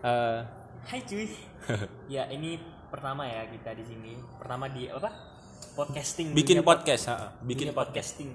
Eh, 0.00 0.38
Hai 0.80 1.00
cuy. 1.04 1.28
ya 2.14 2.24
ini 2.32 2.56
pertama 2.88 3.28
ya 3.28 3.44
kita 3.46 3.76
di 3.76 3.84
sini. 3.84 4.12
Pertama 4.40 4.72
di 4.72 4.88
apa? 4.88 5.12
Podcasting. 5.76 6.32
bikin 6.32 6.64
pod- 6.64 6.80
podcast, 6.82 7.04
ha, 7.12 7.36
bikin 7.44 7.70
podcast. 7.70 8.16
podcasting. 8.16 8.30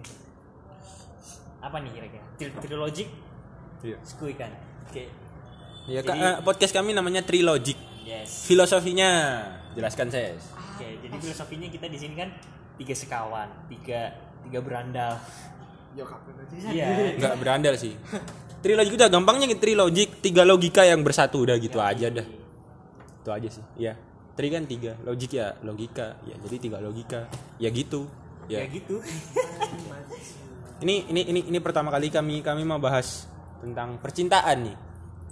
Apa 1.59 1.81
nih 1.81 1.91
kira-kira? 1.91 2.25
Tri- 2.37 2.57
Trilogic? 2.61 3.09
Iya. 3.81 3.97
Skui 4.05 4.37
kan. 4.37 4.53
Oke. 4.85 5.09
Ya, 5.89 6.01
Kak, 6.01 6.15
Jadi- 6.15 6.21
eh, 6.21 6.35
podcast 6.45 6.73
kami 6.73 6.93
namanya 6.93 7.25
Trilogic. 7.25 7.77
Yes. 8.05 8.45
Filosofinya 8.45 9.09
jelaskan 9.73 10.13
saya. 10.13 10.37
Oke, 10.77 11.01
jadi 11.01 11.15
filosofinya 11.17 11.67
kita 11.67 11.89
di 11.89 11.97
sini 11.97 12.13
kan 12.13 12.29
tiga 12.77 12.93
sekawan, 12.93 13.49
tiga 13.65 14.13
tiga 14.45 14.59
berandal. 14.61 15.17
Iya. 15.97 17.17
Enggak 17.17 17.35
berandal 17.41 17.73
sih. 17.73 17.97
Trilogic 18.65 18.97
udah 18.97 19.09
gampangnya 19.13 19.45
gitu, 19.45 19.61
Trilogic, 19.61 20.09
tiga 20.25 20.41
logika 20.41 20.81
yang 20.81 21.05
bersatu 21.05 21.45
udah 21.45 21.53
gitu 21.61 21.77
aja 21.77 22.09
dah. 22.09 22.25
Itu 23.21 23.29
aja 23.29 23.45
sih. 23.47 23.61
Iya. 23.77 23.93
Tri 24.33 24.49
kan 24.49 24.65
tiga, 24.65 24.97
logik 25.05 25.31
ya 25.31 25.53
logika. 25.61 26.17
Ya 26.25 26.33
jadi 26.41 26.57
tiga 26.57 26.77
logika. 26.81 27.29
Ya 27.61 27.69
gitu. 27.69 28.09
Ya 28.49 28.65
Ya. 28.65 28.67
gitu. 28.67 28.99
Ini 30.75 31.07
ini 31.07 31.21
ini 31.23 31.39
ini 31.47 31.59
pertama 31.63 31.87
kali 31.87 32.11
kami 32.11 32.43
kami 32.43 32.67
mau 32.67 32.75
bahas 32.75 33.31
tentang 33.63 33.95
percintaan 33.95 34.59
nih. 34.59 34.75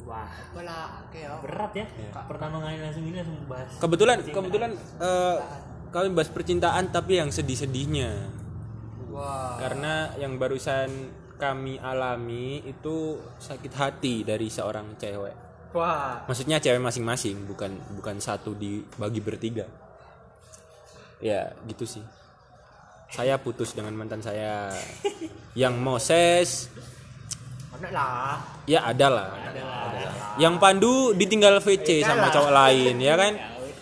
Wah, 0.07 0.31
Wala 0.55 1.03
oke 1.03 1.19
ya. 1.19 1.35
berat 1.43 1.71
ya. 1.75 1.85
Pertama 2.23 2.63
kali 2.63 2.79
langsung 2.79 3.03
ini 3.03 3.19
langsung 3.19 3.43
bahas. 3.51 3.67
Kebetulan 3.75 4.23
kebetulan 4.23 4.71
eh, 5.03 5.37
kami 5.91 6.15
bahas 6.15 6.31
percintaan 6.31 6.95
tapi 6.95 7.19
yang 7.19 7.27
sedih-sedihnya. 7.27 8.11
Wah. 9.11 9.59
Karena 9.59 10.15
yang 10.15 10.39
barusan 10.39 11.11
kami 11.43 11.75
alami 11.75 12.63
itu 12.63 13.19
sakit 13.35 13.73
hati 13.75 14.23
dari 14.23 14.47
seorang 14.47 14.95
cewek. 14.95 15.35
Wah. 15.75 16.23
Maksudnya 16.23 16.63
cewek 16.63 16.79
masing-masing, 16.79 17.43
bukan 17.43 17.75
bukan 17.99 18.15
satu 18.23 18.55
dibagi 18.55 19.19
bertiga. 19.19 19.67
Ya, 21.19 21.51
gitu 21.67 21.83
sih. 21.83 22.03
Saya 23.11 23.35
putus 23.43 23.75
dengan 23.75 23.91
mantan 23.91 24.23
saya 24.23 24.71
yang 25.61 25.75
Moses, 25.83 26.71
Mana 27.75 27.91
lah. 27.91 28.39
ya 28.63 28.87
ada 28.87 29.07
lah. 29.11 29.29
Yang 30.39 30.55
Pandu 30.63 31.11
ditinggal 31.11 31.59
VC 31.59 32.07
sama 32.07 32.31
cowok 32.31 32.53
lain, 32.55 32.95
ya 33.03 33.19
kan? 33.19 33.33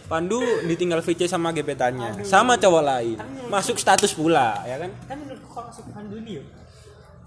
Pandu 0.09 0.41
ditinggal 0.65 1.05
VC 1.05 1.29
sama 1.29 1.53
gebetannya, 1.53 2.25
sama 2.25 2.57
cowok 2.57 2.83
lain. 2.83 3.17
Masuk 3.53 3.77
status 3.77 4.17
pula, 4.17 4.65
ya 4.65 4.81
kan? 4.81 4.89
Kan 5.05 5.17
menurutku 5.21 5.47
kalau 5.53 5.69
sukaan 5.71 6.09
dunia 6.09 6.41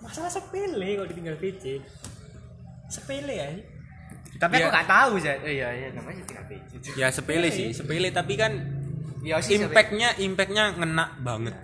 masalah 0.05 0.29
sepele 0.29 0.89
kalau 0.95 1.09
ditinggal 1.09 1.37
VC. 1.37 1.81
Sepele 2.87 3.35
ya. 3.35 3.49
Tapi 4.37 4.53
aku 4.57 4.67
Iya. 4.67 4.75
nggak 4.75 4.89
tahu 4.89 5.13
sih. 5.17 5.31
Eh, 5.31 5.53
iya 5.57 5.69
iya 5.73 5.89
namanya 5.91 6.21
tinggal 6.23 6.45
PC. 6.45 6.71
Ya 6.95 7.09
sepele 7.09 7.49
sih, 7.49 7.73
sepele 7.73 8.11
tapi 8.11 8.37
kan 8.37 8.53
sih. 9.41 9.57
impactnya 9.57 10.21
impactnya 10.21 10.77
ngena 10.77 11.17
banget, 11.19 11.57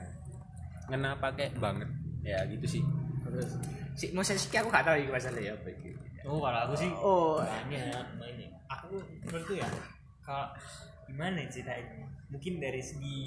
ngena 0.89 1.19
pakai 1.19 1.53
banget. 1.55 1.91
Ya 2.23 2.41
gitu 2.49 2.67
sih. 2.67 2.83
Terus 3.21 3.59
si 3.95 4.11
Moses 4.11 4.41
sih 4.41 4.57
aku 4.57 4.71
nggak 4.71 4.83
tahu 4.83 4.97
iki 4.97 5.11
masalah 5.11 5.39
ya 5.39 5.53
apa. 5.53 5.69
Oh, 6.25 6.41
kalau 6.41 6.61
aku 6.65 6.75
sih 6.77 6.91
Oh. 6.95 7.41
banyak 7.41 8.07
mainnya. 8.17 8.49
Aku 8.71 8.97
menurutku 9.27 9.59
ya 9.59 9.67
kalau 10.23 10.47
gimana 11.05 11.43
ceritanya? 11.51 12.07
Mungkin 12.31 12.63
dari 12.63 12.79
segi 12.81 13.27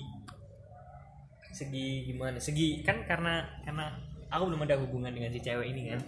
segi 1.54 2.08
gimana? 2.08 2.40
Segi 2.40 2.82
kan 2.82 3.04
karena 3.04 3.44
karena 3.62 3.92
aku 4.34 4.44
belum 4.50 4.62
ada 4.66 4.76
hubungan 4.82 5.14
dengan 5.14 5.30
si 5.30 5.40
cewek 5.40 5.68
ini 5.70 5.94
kan. 5.94 6.02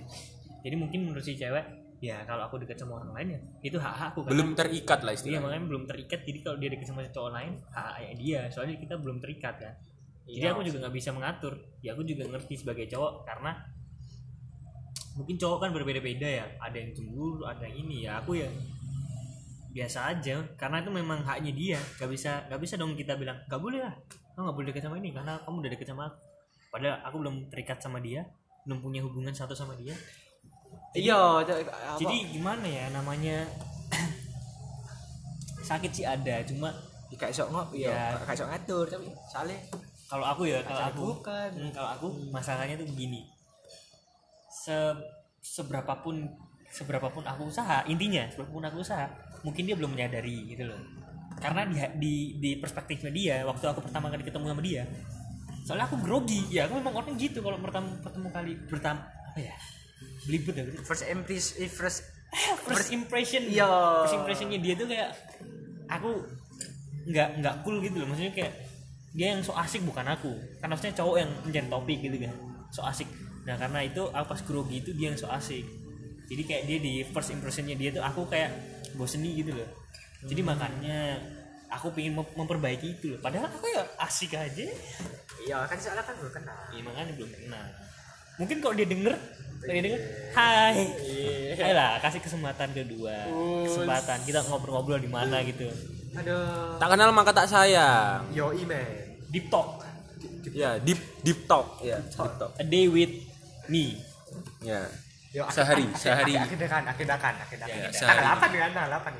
Jadi 0.65 0.75
mungkin 0.81 0.99
menurut 1.05 1.21
si 1.21 1.37
cewek 1.37 1.85
ya 2.03 2.21
kalau 2.27 2.45
aku 2.45 2.59
dekat 2.59 2.75
sama 2.75 2.99
orang 2.99 3.15
lain 3.15 3.27
ya 3.37 3.39
itu 3.71 3.77
hak 3.77 3.93
hakku 3.95 4.25
kan. 4.25 4.29
Belum 4.33 4.57
terikat 4.57 4.99
lah 5.05 5.13
Iya 5.13 5.17
istilahnya. 5.21 5.41
makanya 5.45 5.63
belum 5.69 5.83
terikat 5.85 6.19
jadi 6.25 6.39
kalau 6.43 6.57
dia 6.59 6.69
dekat 6.73 6.87
sama 6.89 7.01
cowok 7.05 7.31
lain 7.31 7.53
hak 7.71 7.85
haknya 7.95 8.13
dia 8.17 8.39
soalnya 8.49 8.75
kita 8.81 8.95
belum 8.97 9.17
terikat 9.21 9.55
kan. 9.61 9.73
Jadi 10.25 10.41
Iya, 10.41 10.57
aku 10.57 10.65
juga 10.65 10.77
nggak 10.81 10.95
bisa 10.97 11.09
mengatur. 11.13 11.53
Ya 11.85 11.93
aku 11.93 12.01
juga 12.01 12.25
ngerti 12.25 12.57
sebagai 12.57 12.89
cowok 12.89 13.29
karena 13.29 13.51
mungkin 15.15 15.35
cowok 15.37 15.57
kan 15.61 15.69
berbeda-beda 15.69 16.27
ya. 16.27 16.45
Ada 16.57 16.77
yang 16.81 16.91
cemburu, 16.97 17.45
ada 17.45 17.61
yang 17.61 17.77
ini 17.85 18.09
ya. 18.09 18.17
Aku 18.25 18.33
ya 18.33 18.49
biasa 19.69 20.17
aja 20.17 20.41
karena 20.57 20.81
itu 20.81 20.89
memang 20.89 21.21
haknya 21.21 21.53
dia. 21.53 21.79
Gak 22.01 22.09
bisa 22.09 22.41
gak 22.49 22.57
bisa 22.57 22.73
dong 22.73 22.97
kita 22.97 23.13
bilang 23.21 23.37
gak 23.45 23.61
boleh 23.61 23.85
lah. 23.85 23.93
Kamu 24.33 24.49
nggak 24.49 24.57
boleh 24.57 24.67
dekat 24.73 24.83
sama 24.83 24.97
ini 24.97 25.13
karena 25.13 25.37
kamu 25.45 25.55
udah 25.61 25.71
dekat 25.71 25.87
sama 25.87 26.03
aku. 26.09 26.17
Padahal 26.75 26.99
aku 27.07 27.23
belum 27.23 27.35
terikat 27.47 27.79
sama 27.79 28.03
dia, 28.03 28.27
belum 28.67 28.83
punya 28.83 28.99
hubungan 28.99 29.31
satu 29.31 29.55
sama 29.55 29.79
dia. 29.79 29.95
Iya, 30.91 31.39
apa? 31.39 31.95
Jadi 31.95 32.35
gimana 32.35 32.67
ya 32.67 32.91
namanya 32.91 33.47
sakit 35.71 35.91
sih 35.95 36.03
ada, 36.03 36.43
cuma 36.43 36.75
kayak 37.15 37.31
sok 37.31 37.47
ngop 37.47 37.67
Ya. 37.71 38.11
ya, 38.11 38.19
kayak 38.27 38.37
sok 38.43 38.49
ngatur 38.51 38.85
tapi 38.91 39.07
soalnya 39.31 39.59
kalau 40.11 40.25
aku 40.27 40.43
ya 40.51 40.59
kalau 40.67 40.83
aku 40.91 41.05
bukan. 41.15 41.49
Hmm, 41.55 41.71
kalau 41.71 41.89
aku 41.95 42.07
masalahnya 42.29 42.75
tuh 42.75 42.87
begini 42.91 43.23
se 44.51 44.75
seberapapun 45.39 46.27
seberapapun 46.67 47.23
aku 47.23 47.47
usaha 47.47 47.87
intinya 47.87 48.27
seberapapun 48.27 48.63
aku 48.67 48.77
usaha 48.83 49.07
mungkin 49.47 49.63
dia 49.63 49.75
belum 49.77 49.95
menyadari 49.95 50.51
gitu 50.51 50.67
loh 50.67 50.81
karena 51.39 51.63
di 51.71 51.77
di 51.95 52.13
di 52.41 52.51
perspektifnya 52.59 53.11
dia 53.13 53.35
waktu 53.47 53.63
aku 53.63 53.79
pertama 53.85 54.11
kali 54.11 54.27
ketemu 54.27 54.45
sama 54.51 54.61
dia 54.65 54.83
soalnya 55.65 55.89
aku 55.89 55.97
grogi. 55.99 56.45
Ya 56.53 56.69
aku 56.69 56.77
memang 56.77 56.93
orang 57.01 57.17
gitu 57.17 57.41
kalau 57.41 57.57
pertama 57.57 57.89
pertemu 57.99 58.27
kali 58.29 58.51
pertama 58.69 59.01
apa 59.09 59.39
ya? 59.41 59.55
Belibet 60.29 60.53
ya 60.53 60.63
gitu. 60.69 60.77
first 60.85 61.03
impression 61.09 61.55
first 61.81 61.99
first 62.63 62.89
impression. 62.93 63.41
Iya. 63.49 64.05
first 64.05 64.15
impressionnya 64.21 64.59
dia 64.61 64.73
tuh 64.77 64.87
kayak 64.87 65.09
aku 65.89 66.23
nggak 67.09 67.29
nggak 67.41 67.55
cool 67.65 67.81
gitu 67.81 68.05
loh. 68.05 68.07
Maksudnya 68.13 68.33
kayak 68.37 68.53
dia 69.15 69.33
yang 69.33 69.41
so 69.41 69.57
asik 69.57 69.81
bukan 69.81 70.05
aku. 70.05 70.31
Kan 70.61 70.69
maksudnya 70.69 70.93
cowok 70.93 71.15
yang 71.17 71.31
mencari 71.41 71.67
topik 71.67 71.99
gitu 72.05 72.17
kan 72.21 72.35
so 72.69 72.85
asik. 72.85 73.09
Nah 73.47 73.55
karena 73.55 73.79
itu 73.87 74.03
aku 74.11 74.25
pas 74.35 74.41
grogi 74.43 74.83
itu 74.83 74.91
dia 74.93 75.09
yang 75.09 75.17
so 75.17 75.31
asik. 75.31 75.65
Jadi 76.25 76.41
kayak 76.43 76.63
dia 76.65 76.77
di 76.81 76.93
first 77.05 77.31
impressionnya 77.31 77.77
dia 77.77 77.93
tuh 77.93 78.03
aku 78.03 78.27
kayak 78.27 78.51
boseni 78.99 79.39
gitu 79.39 79.55
loh. 79.55 79.69
Jadi 80.25 80.41
makanya 80.41 81.21
aku 81.75 81.91
pengen 81.91 82.15
mem- 82.15 82.35
memperbaiki 82.35 82.87
itu. 82.93 83.07
Loh 83.11 83.19
padahal 83.19 83.47
aku 83.47 83.67
ya 83.67 83.83
asik 83.99 84.33
aja. 84.33 84.65
Iya 85.37 85.57
kan 85.63 85.77
soalnya 85.77 86.01
kan 86.01 86.15
belum 86.15 86.33
kenal. 86.33 86.57
Ya 86.69 86.81
makanya 86.81 87.13
belum 87.13 87.31
kenal. 87.31 87.65
Mungkin 88.35 88.57
kalau 88.59 88.73
dia 88.73 88.85
denger 88.85 89.13
kalau 89.57 89.71
dia 89.71 89.83
denger 89.83 90.01
hai. 90.33 90.77
Hai 91.53 91.71
lah 91.71 91.99
kasih 91.99 92.19
kesempatan 92.19 92.69
kedua. 92.71 93.15
Kesempatan 93.63 94.19
kita 94.23 94.39
ngobrol-ngobrol 94.43 94.97
di 94.97 95.07
mana 95.07 95.39
gitu. 95.41 95.67
Aduh. 96.15 96.79
Tak 96.79 96.87
kenal 96.89 97.11
maka 97.11 97.31
tak 97.31 97.45
sayang. 97.45 98.23
yo 98.31 98.51
email 98.51 98.87
deep 99.29 99.47
talk. 99.47 99.83
Ya, 100.49 100.77
deep 100.77 100.99
deep 101.21 101.43
talk. 101.45 101.81
Ya, 101.81 101.99
deep 101.99 102.15
talk. 102.35 102.55
a 102.55 102.63
day 102.63 102.87
with 102.87 103.11
me. 103.65 103.99
Ya. 104.61 104.87
yo 105.31 105.43
Sehari, 105.51 105.83
sehari. 105.93 106.31
akhirkan 106.31 106.87
akhirkan 106.87 107.35
akhirkan 107.35 107.67
Ya, 107.67 107.75
tanggal 107.75 107.91
sehari. 107.91 108.19
delapan 108.23 108.49
kan 108.49 108.69
tanggal 108.71 108.87
delapan 108.87 109.13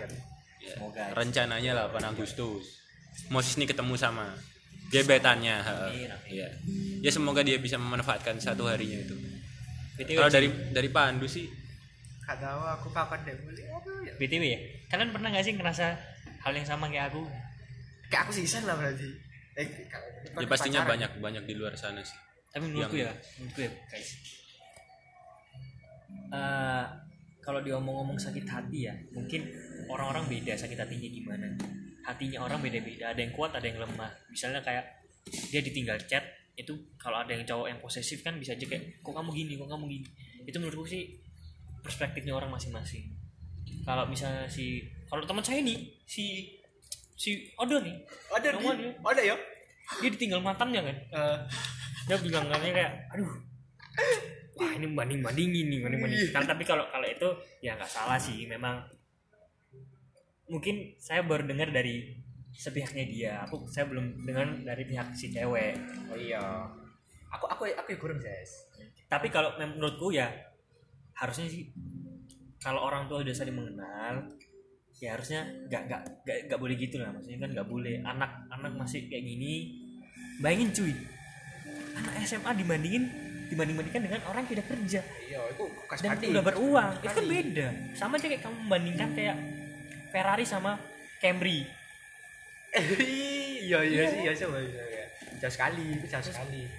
kan 0.66 0.74
semoga 0.74 1.02
Rencananya 1.14 1.72
8 1.88 2.10
Agustus. 2.10 2.64
Moses 3.28 3.56
ini 3.56 3.64
ketemu 3.64 3.94
sama 3.96 4.34
gebetannya. 4.88 5.62
Iya. 6.26 6.48
Ya 7.00 7.10
semoga 7.10 7.42
dia 7.42 7.58
bisa 7.58 7.76
memanfaatkan 7.76 8.36
satu 8.38 8.66
harinya 8.66 9.00
itu. 9.00 9.16
BTW, 9.96 10.18
Kalau 10.18 10.28
dari 10.30 10.48
dari 10.72 10.90
Pandu 10.90 11.24
sih 11.24 11.48
gak 12.22 12.42
tahu 12.42 12.58
aku 12.60 12.90
kapan 12.90 13.22
deh 13.22 13.38
boleh 13.38 13.64
ya 14.02 14.14
BTW 14.18 14.44
ya 14.44 14.60
kalian 14.90 15.14
pernah 15.14 15.30
gak 15.30 15.46
sih 15.46 15.54
ngerasa 15.54 15.94
hal 16.42 16.52
yang 16.52 16.66
sama 16.66 16.90
kayak 16.90 17.08
aku 17.08 17.22
kayak 18.08 18.26
aku 18.26 18.34
season 18.34 18.66
lah 18.66 18.74
berarti 18.74 19.08
eh 19.56 19.68
kalau- 19.88 20.42
ya 20.42 20.48
pastinya 20.50 20.82
pacaran. 20.82 20.92
banyak 20.92 21.12
banyak 21.22 21.44
di 21.46 21.54
luar 21.54 21.78
sana 21.78 22.02
sih. 22.02 22.18
tapi 22.50 22.66
menurutku 22.66 22.98
ya 22.98 23.14
menurutku 23.38 23.62
ya 23.62 23.72
guys 23.88 24.10
Eh, 26.28 26.86
kalau 27.46 27.62
diomong-omong 27.62 28.18
sakit 28.18 28.50
hati 28.50 28.90
ya 28.90 28.94
mungkin 29.14 29.46
orang-orang 29.86 30.26
beda 30.26 30.58
sakit 30.58 30.82
hatinya 30.82 31.06
gimana. 31.06 31.48
Hatinya 32.02 32.42
orang 32.42 32.60
beda-beda 32.62 33.14
ada 33.14 33.22
yang 33.22 33.34
kuat 33.38 33.54
ada 33.54 33.66
yang 33.70 33.78
lemah. 33.78 34.10
Misalnya 34.34 34.66
kayak 34.66 35.06
dia 35.54 35.62
ditinggal 35.62 36.02
chat 36.10 36.26
itu 36.58 36.74
kalau 36.98 37.22
ada 37.22 37.38
yang 37.38 37.46
cowok 37.46 37.68
yang 37.70 37.80
posesif 37.82 38.26
kan 38.26 38.34
bisa 38.42 38.58
aja 38.58 38.66
kayak 38.66 38.98
kok 39.06 39.14
kamu 39.14 39.30
gini 39.38 39.54
kok 39.62 39.70
kamu 39.70 39.86
gini? 39.86 40.08
Itu 40.50 40.58
menurutku 40.58 40.90
sih 40.90 41.22
perspektifnya 41.86 42.34
orang 42.34 42.50
masing-masing. 42.50 43.14
Kalau 43.86 44.10
misalnya 44.10 44.50
si 44.50 44.82
kalau 45.06 45.22
teman 45.30 45.46
saya 45.46 45.62
nih 45.62 45.78
si 46.10 46.50
si 47.14 47.46
Odo 47.62 47.78
nih 47.78 47.94
ada 48.34 48.58
dia? 48.58 48.90
ada 49.06 49.22
ya? 49.22 49.38
Dia 50.02 50.10
ditinggal 50.10 50.42
mantannya 50.42 50.82
kan? 50.82 50.98
Eh, 51.14 51.38
dia 52.10 52.18
bilang 52.18 52.50
kayak 52.50 53.06
aduh 53.14 53.30
wah 54.56 54.72
ini 54.76 54.88
banding 54.92 55.22
bandingin 55.22 55.66
nih 55.68 55.80
banding 55.84 56.02
bandingin 56.02 56.30
Kan, 56.32 56.44
tapi 56.48 56.64
kalau 56.64 56.88
kalau 56.92 57.08
itu 57.08 57.28
ya 57.60 57.76
nggak 57.76 57.92
salah 57.92 58.20
sih 58.20 58.48
memang 58.48 58.84
mungkin 60.48 60.96
saya 61.02 61.26
baru 61.26 61.44
dengar 61.50 61.74
dari 61.74 62.22
sepihaknya 62.56 63.06
dia. 63.10 63.34
Aku 63.44 63.68
saya 63.68 63.84
belum 63.90 64.24
dengar 64.24 64.48
dari 64.64 64.88
pihak 64.88 65.12
si 65.12 65.28
cewek. 65.28 65.76
Oh 66.08 66.16
iya. 66.16 66.40
Aku 67.36 67.52
aku 67.52 67.68
aku 67.68 67.88
yang 67.92 68.00
kurang 68.00 68.20
guys 68.24 68.66
tapi 69.06 69.30
kalau 69.30 69.54
menurutku 69.56 70.10
ya 70.10 70.28
harusnya 71.16 71.46
sih 71.48 71.70
kalau 72.58 72.82
orang 72.82 73.06
tua 73.06 73.22
udah 73.22 73.36
saling 73.36 73.54
mengenal 73.54 74.34
ya 74.98 75.14
harusnya 75.14 75.46
nggak 75.70 75.82
nggak 75.86 76.02
nggak 76.26 76.38
nggak 76.50 76.60
boleh 76.60 76.76
gitu 76.76 76.98
lah. 76.98 77.14
Maksudnya 77.14 77.40
kan 77.40 77.50
nggak 77.54 77.70
boleh. 77.70 77.96
Anak 78.02 78.32
anak 78.50 78.72
masih 78.74 79.06
kayak 79.08 79.24
gini. 79.24 79.84
Bayangin 80.42 80.72
cuy 80.76 80.94
anak 81.96 82.14
SMA 82.28 82.52
dibandingin 82.60 83.08
dibanding 83.50 83.76
bandingkan 83.78 84.02
dengan 84.06 84.22
orang 84.30 84.42
yang 84.46 84.52
tidak 84.58 84.66
kerja. 84.70 85.02
Iya 85.26 85.42
itu 85.54 85.64
kas 85.86 86.00
dan 86.02 86.18
udah 86.18 86.44
beruang. 86.44 86.92
Itu 87.02 87.14
kan 87.14 87.26
beda. 87.26 87.68
Sama 87.94 88.14
aja 88.18 88.28
kayak 88.30 88.42
kamu 88.44 88.56
membandingkan 88.66 89.10
kayak 89.14 89.36
Ferrari 90.10 90.46
sama 90.46 90.78
Camry. 91.22 91.60
Iya 93.66 93.82
iya 93.82 94.06
sih 94.06 94.22
iya 94.22 94.30
sih 94.38 94.46
iya, 94.46 94.62
iya. 94.94 95.06
jauh 95.42 95.50
sekali 95.50 95.98
itu 95.98 96.06
jauh 96.06 96.22
sekali. 96.22 96.70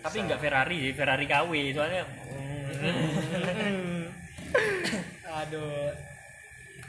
Tapi 0.00 0.16
nggak 0.24 0.40
Ferrari 0.40 0.96
Ferrari 0.96 1.28
KW 1.28 1.52
soalnya 1.76 2.08
aduh. 5.44 5.92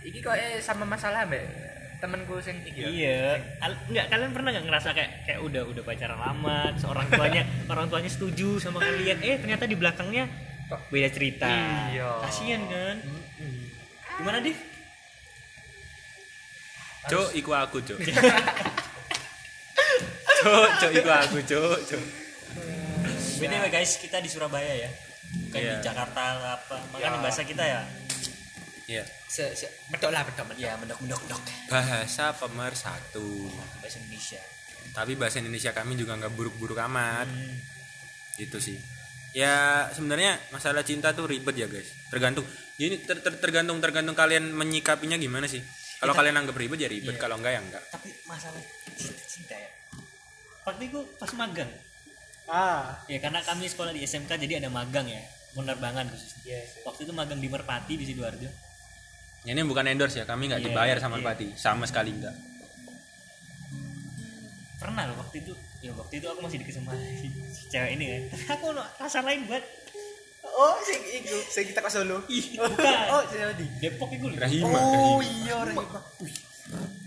Iki 0.07 0.23
kok 0.23 0.31
eh 0.39 0.63
sama 0.63 0.87
masalah 0.87 1.27
mbak 1.27 1.66
temanku 1.97 2.37
sing 2.39 2.61
iki 2.61 2.77
ya? 2.77 2.87
iya 2.87 3.21
Al- 3.59 3.81
nggak 3.85 4.05
kalian 4.07 4.31
pernah 4.31 4.49
nggak 4.51 4.65
ngerasa 4.65 4.89
kayak 4.91 5.11
kayak 5.23 5.39
udah 5.41 5.63
udah 5.65 5.81
pacaran 5.81 6.15
lama 6.15 6.69
terus 6.71 6.85
orang 6.85 7.07
tuanya 7.07 7.41
orang 7.71 7.85
tuanya 7.87 8.07
setuju 8.07 8.57
sama 8.57 8.77
kalian 8.79 9.17
eh 9.19 9.35
ternyata 9.37 9.63
di 9.63 9.73
belakangnya 9.73 10.25
beda 10.67 11.09
cerita 11.09 11.47
Iya. 11.89 12.21
kasian 12.21 12.61
kan 12.65 12.97
gimana 14.17 14.39
Div? 14.39 14.57
Cuk, 17.07 17.31
iku 17.33 17.55
aku, 17.55 17.79
Cuk. 17.79 17.95
Cuk, 20.37 20.69
Cuk, 20.75 20.91
iku 20.91 21.07
aku, 21.09 21.37
Cuk, 21.41 21.79
Cuk. 21.87 22.03
BTW 23.37 23.63
guys 23.69 23.95
kita 23.95 24.17
di 24.17 24.27
Surabaya 24.27 24.73
ya 24.77 24.89
bukan 25.45 25.55
Iya. 25.55 25.73
di 25.73 25.83
Jakarta 25.83 26.21
apa 26.57 26.75
makanya 26.89 27.15
Ya. 27.15 27.23
bahasa 27.23 27.41
kita 27.43 27.63
ya 27.63 27.79
Iya. 28.87 29.03
se, 29.27 29.51
se 29.51 29.67
medok 29.87 30.09
lah 30.09 30.23
medok 30.23 30.47
medok 30.47 30.59
ya 30.59 30.73
mendok 30.75 30.99
mendok 30.99 31.19
mendok 31.21 31.41
Bahasa 31.67 32.31
pemersatu. 32.33 33.51
bahasa 33.77 33.99
Indonesia 33.99 34.39
Tapi 34.89 35.11
bahasa 35.13 35.37
Indonesia 35.37 35.71
kami 35.71 35.93
juga 35.93 36.15
nggak 36.15 36.31
buruk-buruk 36.31 36.79
amat. 36.81 37.27
Hmm. 37.27 37.59
Gitu 38.35 38.57
sih. 38.57 38.77
Ya 39.31 39.85
sebenarnya 39.91 40.39
masalah 40.49 40.81
cinta 40.81 41.11
tuh 41.11 41.27
ribet 41.27 41.53
ya 41.53 41.67
guys. 41.67 41.91
Tergantung. 42.07 42.47
Jadi 42.73 43.03
ter- 43.03 43.19
ter- 43.19 43.37
tergantung 43.37 43.77
tergantung 43.77 44.15
kalian 44.15 44.47
menyikapinya 44.49 45.15
gimana 45.15 45.43
sih. 45.45 45.59
Kalau 45.97 46.15
Kita- 46.15 46.23
kalian 46.23 46.35
anggap 46.39 46.55
ribet 46.55 46.79
ya 46.79 46.87
ribet. 46.87 47.13
Iya. 47.13 47.19
Kalau 47.19 47.35
enggak 47.35 47.53
ya 47.53 47.61
enggak. 47.61 47.83
tapi 47.91 48.09
masalah 48.23 48.61
cinta 48.95 49.23
cinta 49.27 49.53
ya 49.53 49.69
waktu 50.63 50.83
itu 50.85 50.99
pas 51.15 51.31
magang 51.33 51.71
ah 52.45 52.99
ya 53.05 53.19
karena 53.19 53.39
kami 53.41 53.67
sekolah 53.67 53.91
di 53.91 54.01
SMK 54.01 54.35
jadi 54.37 54.59
ada 54.59 54.67
magang 54.67 55.03
ya 55.05 55.19
penerbangan 55.53 56.07
khususnya 56.07 56.43
yes 56.45 56.83
waktu 56.83 57.03
itu 57.03 57.11
magang 57.11 57.37
di 57.37 57.47
Merpati 57.47 57.93
di 57.93 58.03
sidoarjo 58.03 58.47
Ya, 58.47 58.51
Ini 59.47 59.63
bukan 59.63 59.87
endorse 59.87 60.19
ya. 60.19 60.25
Kami 60.27 60.51
nggak 60.51 60.59
Iya, 60.61 60.67
dibayar 60.67 60.97
sama 60.99 61.17
iya. 61.17 61.25
Pati. 61.31 61.47
Sama 61.55 61.87
sekali 61.87 62.11
enggak. 62.11 62.35
pernah 64.77 65.09
loh 65.09 65.17
waktu 65.25 65.41
itu 65.41 65.53
ya 65.81 65.89
waktu 65.97 66.21
itu 66.21 66.27
aku 66.29 66.39
masih 66.45 66.61
deket 66.61 66.77
sama 66.77 66.93
si, 66.93 67.27
si 67.49 67.65
cewek 67.73 67.97
ini 67.97 68.05
kan 68.13 68.21
aku 68.53 68.77
no 68.77 68.85
rasa 69.01 69.25
lain 69.25 69.49
buat 69.49 69.65
oh 70.45 70.77
sing 70.85 71.01
iku 71.17 71.33
sing 71.49 71.65
kita 71.73 71.81
ke 71.81 71.89
Solo 71.89 72.21
bukan. 72.21 72.97
oh 73.09 73.21
sing 73.25 73.41
di 73.57 73.65
Depok 73.81 74.13
itu 74.13 74.29
loh 74.29 74.37
Rahima. 74.37 74.77
oh 74.77 75.17
iya 75.17 75.65
Rahima 75.65 75.81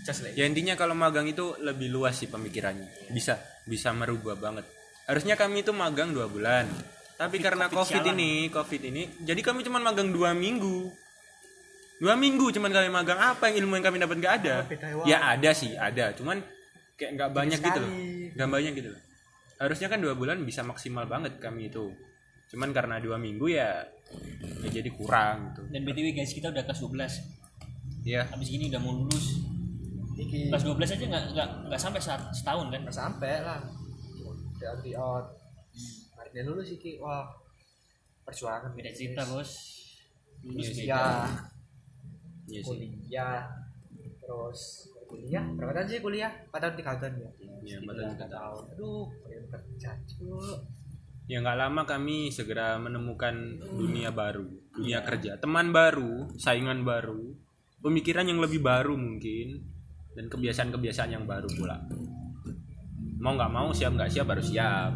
lah 0.01 0.31
Ya 0.33 0.49
intinya 0.49 0.73
kalau 0.73 0.97
magang 0.97 1.29
itu 1.29 1.53
lebih 1.61 1.93
luas 1.93 2.17
sih 2.17 2.25
pemikirannya. 2.25 3.13
Bisa 3.13 3.37
bisa 3.63 3.93
merubah 3.93 4.33
banget. 4.33 4.65
Harusnya 5.05 5.37
kami 5.37 5.61
itu 5.61 5.69
magang 5.71 6.09
dua 6.09 6.25
bulan. 6.25 6.65
Tapi 7.21 7.37
karena 7.37 7.69
COVID 7.69 8.01
covid 8.01 8.03
ini, 8.17 8.49
covid 8.49 8.81
ini, 8.81 9.03
jadi 9.21 9.37
kami 9.45 9.61
cuma 9.61 9.77
magang 9.77 10.09
dua 10.09 10.33
minggu. 10.33 10.89
Dua 12.01 12.17
minggu 12.17 12.49
cuman 12.49 12.73
kami 12.73 12.89
magang 12.89 13.21
apa 13.21 13.53
yang 13.53 13.65
ilmu 13.65 13.77
yang 13.77 13.85
kami 13.85 13.97
dapat 14.01 14.17
nggak 14.17 14.33
ada? 14.41 14.55
Ah, 14.65 14.97
wah. 14.97 15.05
Ya 15.05 15.17
ada 15.37 15.49
sih, 15.53 15.77
ada. 15.77 16.09
Cuman 16.17 16.41
kayak 16.97 17.11
nggak 17.13 17.29
banyak 17.29 17.59
gitu 17.61 17.77
loh. 17.77 17.91
sekali. 17.93 18.33
Nggak 18.33 18.49
banyak 18.49 18.73
gitu 18.73 18.89
loh. 18.89 19.01
Harusnya 19.61 19.87
kan 19.93 19.99
dua 20.01 20.17
bulan 20.17 20.41
bisa 20.41 20.65
maksimal 20.65 21.05
banget 21.05 21.37
kami 21.37 21.69
itu. 21.69 21.93
Cuman 22.49 22.73
karena 22.73 22.97
dua 22.97 23.21
minggu 23.21 23.53
ya, 23.53 23.85
ya 24.65 24.69
jadi 24.69 24.89
kurang 24.91 25.51
gitu. 25.55 25.61
dan 25.71 25.81
btw 25.87 26.07
guys 26.13 26.31
kita 26.35 26.47
udah 26.51 26.63
kelas 26.65 26.81
12 26.83 27.39
Ya, 28.01 28.25
habis 28.33 28.49
ini 28.49 28.65
udah 28.73 28.81
mau 28.81 28.97
lulus 28.97 29.45
iki 30.17 30.49
kelas 30.49 30.65
12 30.65 30.97
aja 30.97 31.05
nggak 31.05 31.23
nggak 31.37 31.47
nggak 31.69 31.81
sampai 31.81 32.01
saat, 32.01 32.21
setahun 32.33 32.73
kan 32.73 32.81
nggak 32.81 32.97
sampai 32.97 33.33
lah 33.45 33.61
di 34.57 34.65
out 34.65 34.79
di 34.81 34.91
out 34.97 35.25
hari 36.17 36.29
ini 36.33 36.41
lulus 36.49 36.69
iki 36.73 36.97
wah 36.97 37.29
perjuangan 38.25 38.73
beda 38.73 38.89
cerita 38.93 39.21
bos 39.29 39.49
lulus 40.45 40.65
sih. 40.73 40.89
beda 40.89 40.97
ya 40.97 41.05
iya 42.51 42.61
sih. 42.61 42.67
kuliah 42.67 43.39
terus 44.21 44.59
kuliah 45.07 45.43
berapa 45.55 45.71
tahun 45.75 45.87
sih 45.87 45.99
kuliah 46.03 46.31
empat 46.51 46.59
tahun 46.59 46.75
tiga 46.75 46.93
tahun 46.99 47.15
ya 47.19 47.31
Iya, 47.61 47.77
empat 47.77 47.93
tahun, 47.93 48.09
tiga 48.17 48.27
tahun. 48.33 48.63
aduh 48.73 49.05
pengen 49.21 49.45
kerja 49.47 49.91
cuy 50.09 50.49
Ya 51.29 51.39
nggak 51.39 51.59
lama 51.63 51.87
kami 51.87 52.27
segera 52.27 52.75
menemukan 52.75 53.55
dunia 53.79 54.11
baru, 54.11 54.43
dunia 54.75 54.99
kerja, 54.99 55.39
teman 55.39 55.71
baru, 55.71 56.27
saingan 56.35 56.83
baru, 56.83 57.31
pemikiran 57.79 58.27
yang 58.27 58.43
lebih 58.43 58.59
baru 58.59 58.99
mungkin, 58.99 59.63
dan 60.11 60.27
kebiasaan-kebiasaan 60.27 61.15
yang 61.15 61.23
baru 61.23 61.47
pula. 61.55 61.87
Mau 63.23 63.31
nggak 63.39 63.47
mau, 63.53 63.71
siap 63.71 63.95
nggak 63.95 64.11
siap 64.11 64.27
harus 64.27 64.51
siap. 64.51 64.91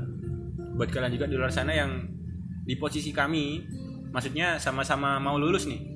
Buat 0.75 0.91
kalian 0.91 1.15
juga 1.15 1.31
di 1.31 1.39
luar 1.39 1.55
sana 1.55 1.71
yang 1.71 2.03
di 2.67 2.75
posisi 2.75 3.15
kami, 3.15 3.63
maksudnya 4.11 4.59
sama-sama 4.59 5.15
mau 5.23 5.39
lulus 5.39 5.71
nih, 5.71 5.94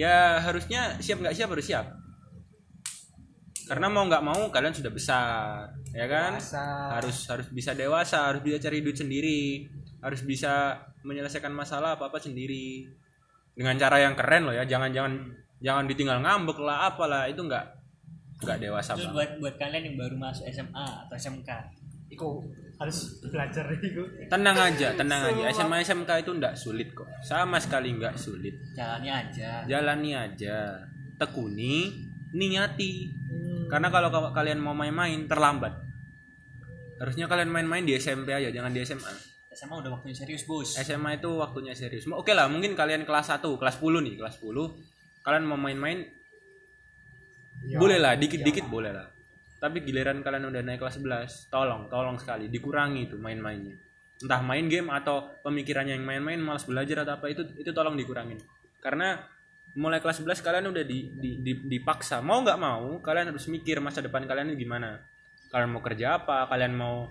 ya 0.00 0.40
harusnya 0.40 0.96
siap 0.96 1.20
nggak 1.20 1.36
siap 1.36 1.48
harus 1.52 1.66
siap. 1.68 1.86
Karena 3.68 3.86
mau 3.86 4.02
nggak 4.08 4.24
mau 4.24 4.50
kalian 4.50 4.74
sudah 4.74 4.90
besar, 4.90 5.70
ya 5.94 6.08
kan? 6.10 6.40
Dewasa. 6.40 6.64
harus 6.98 7.16
harus 7.30 7.46
bisa 7.52 7.70
dewasa 7.76 8.32
harus 8.32 8.42
bisa 8.42 8.58
cari 8.58 8.82
duit 8.82 8.98
sendiri 8.98 9.68
harus 10.00 10.24
bisa 10.24 10.80
menyelesaikan 11.04 11.52
masalah 11.52 11.96
apa 11.96 12.08
apa 12.08 12.18
sendiri 12.20 12.88
dengan 13.52 13.76
cara 13.76 14.00
yang 14.00 14.16
keren 14.16 14.48
loh 14.48 14.54
ya 14.56 14.64
jangan 14.64 14.90
jangan 14.92 15.12
jangan 15.60 15.84
ditinggal 15.84 16.18
ngambek 16.24 16.58
lah 16.60 16.88
apalah 16.88 17.28
itu 17.28 17.44
nggak 17.44 17.64
nggak 18.40 18.56
dewasa 18.56 18.96
terus 18.96 19.12
banget 19.12 19.16
buat 19.16 19.30
buat 19.44 19.54
kalian 19.60 19.82
yang 19.92 19.96
baru 20.00 20.16
masuk 20.16 20.44
SMA 20.48 20.86
atau 21.06 21.14
SMK 21.16 21.50
iku 22.10 22.42
harus 22.76 23.22
belajar 23.22 23.70
iku. 23.72 24.02
Tenang 24.26 24.56
aja 24.56 24.92
tenang 24.92 25.30
aja. 25.30 25.52
SMA 25.52 25.80
SMK 25.80 26.10
itu 26.20 26.30
nggak 26.32 26.54
sulit 26.56 26.90
kok. 26.90 27.06
Sama 27.20 27.56
sekali 27.56 27.94
nggak 27.94 28.16
sulit. 28.16 28.56
Jalannya 28.74 29.12
aja. 29.12 29.50
Jalani 29.64 30.10
aja. 30.12 30.80
Tekuni 31.16 31.92
niati. 32.32 33.08
Karena 33.68 33.86
kalau 33.88 34.10
ka- 34.10 34.32
kalian 34.32 34.58
mau 34.58 34.74
main-main 34.74 35.24
terlambat. 35.24 35.70
Harusnya 36.98 37.24
kalian 37.24 37.48
main-main 37.48 37.86
di 37.86 37.96
SMP 37.96 38.28
aja 38.28 38.50
jangan 38.50 38.74
di 38.74 38.82
SMA 38.82 39.12
SMA 39.50 39.82
udah 39.82 39.90
waktunya 39.98 40.14
serius 40.14 40.46
bos. 40.46 40.78
SMA 40.78 41.18
itu 41.18 41.30
waktunya 41.36 41.74
serius. 41.74 42.06
Oke 42.08 42.32
lah, 42.32 42.46
mungkin 42.46 42.72
kalian 42.72 43.02
kelas 43.02 43.34
1, 43.34 43.58
kelas 43.58 43.76
10 43.76 43.98
nih, 44.00 44.14
kelas 44.14 44.38
10. 44.38 44.72
Kalian 45.20 45.44
mau 45.44 45.58
main-main? 45.58 46.06
Boleh 47.76 47.98
lah, 48.00 48.16
dikit-dikit 48.16 48.70
boleh 48.70 48.94
lah. 48.94 49.10
Tapi 49.60 49.84
giliran 49.84 50.24
kalian 50.24 50.48
udah 50.48 50.62
naik 50.64 50.80
kelas 50.80 50.96
11, 50.96 51.52
tolong, 51.52 51.92
tolong 51.92 52.16
sekali 52.16 52.48
dikurangi 52.48 53.12
itu 53.12 53.20
main-mainnya. 53.20 53.76
Entah 54.24 54.40
main 54.40 54.64
game 54.72 54.88
atau 54.88 55.36
pemikirannya 55.44 56.00
yang 56.00 56.04
main-main 56.04 56.40
malas 56.40 56.64
belajar 56.64 57.04
atau 57.04 57.20
apa 57.20 57.28
itu 57.28 57.44
itu 57.60 57.68
tolong 57.76 57.92
dikurangin. 57.92 58.40
Karena 58.80 59.20
mulai 59.76 60.00
kelas 60.02 60.24
11 60.24 60.40
kalian 60.42 60.66
udah 60.72 60.82
di, 60.82 61.14
di- 61.14 61.38
di- 61.46 61.62
dipaksa 61.76 62.18
mau 62.18 62.42
nggak 62.42 62.58
mau 62.58 62.98
kalian 62.98 63.30
harus 63.30 63.46
mikir 63.46 63.78
masa 63.78 64.02
depan 64.02 64.26
kalian 64.26 64.50
ini 64.50 64.66
gimana 64.66 64.98
kalian 65.54 65.70
mau 65.70 65.78
kerja 65.78 66.18
apa 66.18 66.50
kalian 66.50 66.74
mau 66.74 67.06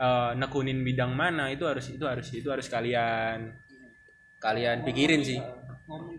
eh, 0.00 0.32
nekunin 0.32 0.80
bidang 0.80 1.12
mana 1.12 1.52
itu 1.52 1.68
harus 1.68 1.84
itu 1.92 2.08
harus 2.08 2.24
itu 2.32 2.48
harus 2.48 2.64
kalian 2.72 3.52
kalian 4.40 4.88
pikirin 4.88 5.20
sih 5.20 5.36
ngomong 5.84 6.16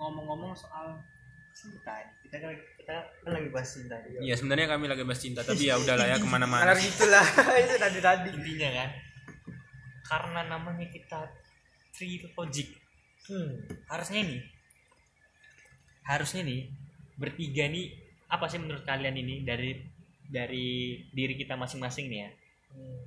ngomong-ngomong 0.00 0.52
soal 0.56 0.98
cinta 1.54 1.94
kita 2.26 2.42
kan 2.42 2.50
kita 2.90 3.00
kan 3.24 3.32
lagi 3.38 3.48
bahas 3.54 3.70
cinta 3.70 3.96
ini. 4.02 4.18
Iya 4.26 4.34
sebenarnya 4.34 4.66
kami 4.66 4.84
lagi 4.90 5.02
bahas 5.06 5.20
cinta 5.22 5.40
tapi 5.46 5.62
ya 5.70 5.74
udahlah 5.78 6.06
ya 6.10 6.16
ke 6.18 6.26
mana-mana. 6.26 6.62
Malah 6.66 6.76
gitulah 6.76 7.26
itu 7.62 7.74
tadi 7.78 7.98
tadi 8.02 8.28
intinya 8.34 8.68
kan. 8.74 8.90
Karena 10.10 10.40
namanya 10.50 10.86
kita 10.90 11.30
trilogic 11.94 12.68
hmm. 13.30 13.52
harusnya 13.86 14.20
nih 14.26 14.42
harusnya 16.08 16.42
nih 16.42 16.60
bertiga 17.20 17.68
nih 17.70 17.94
apa 18.30 18.46
sih 18.48 18.58
menurut 18.58 18.82
kalian 18.82 19.14
ini 19.20 19.44
dari 19.46 19.76
dari 20.30 20.98
diri 21.10 21.34
kita 21.34 21.58
masing-masing 21.58 22.06
nih 22.10 22.20
ya? 22.22 22.30
Hmm. 22.70 23.02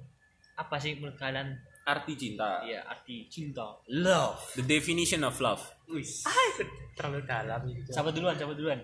apa 0.60 0.76
sih 0.78 1.00
menurut 1.00 1.18
kalian? 1.18 1.56
Arti 1.84 2.16
cinta. 2.16 2.64
Ya 2.64 2.80
arti 2.88 3.28
cinta. 3.28 3.76
Love. 3.92 4.56
The 4.56 4.64
definition 4.64 5.24
of 5.28 5.36
love. 5.44 5.64
Wis. 5.92 6.24
ah 6.24 6.32
itu 6.32 6.64
terlalu 6.96 7.28
dalam 7.28 7.60
gitu. 7.68 7.92
Siapa 7.92 8.16
duluan 8.16 8.36
siapa 8.40 8.56
duluan 8.56 8.80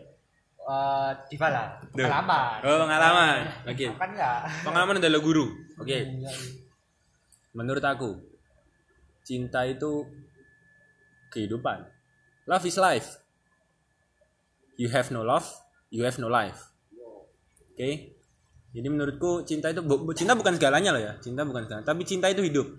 Eh, 0.69 1.11
Duh. 1.33 2.05
pengalaman. 2.05 2.57
Oh 2.61 2.77
pengalaman. 2.85 3.37
Oke. 3.65 3.89
kan 3.97 4.09
enggak 4.13 4.37
pengalaman 4.61 4.95
adalah 5.01 5.17
guru. 5.17 5.49
Oke. 5.81 5.97
Menurut 7.57 7.81
aku 7.81 8.21
cinta 9.25 9.65
itu 9.65 10.05
kehidupan. 11.33 11.89
Love 12.45 12.65
is 12.69 12.77
life. 12.77 13.09
You 14.77 14.93
have 14.93 15.09
no 15.09 15.25
love 15.25 15.49
you 15.89 16.05
have 16.05 16.21
no 16.21 16.29
life. 16.29 16.69
Oke. 17.73 18.13
Jadi 18.69 18.85
menurutku 18.85 19.41
cinta 19.49 19.73
itu 19.73 19.81
bu- 19.81 20.05
cinta 20.13 20.37
bukan 20.37 20.53
segalanya 20.53 20.93
loh 20.93 21.01
ya. 21.01 21.17
Cinta 21.17 21.41
bukan 21.41 21.65
segalanya 21.65 21.87
tapi 21.89 22.05
cinta 22.05 22.29
itu 22.29 22.45
hidup. 22.45 22.69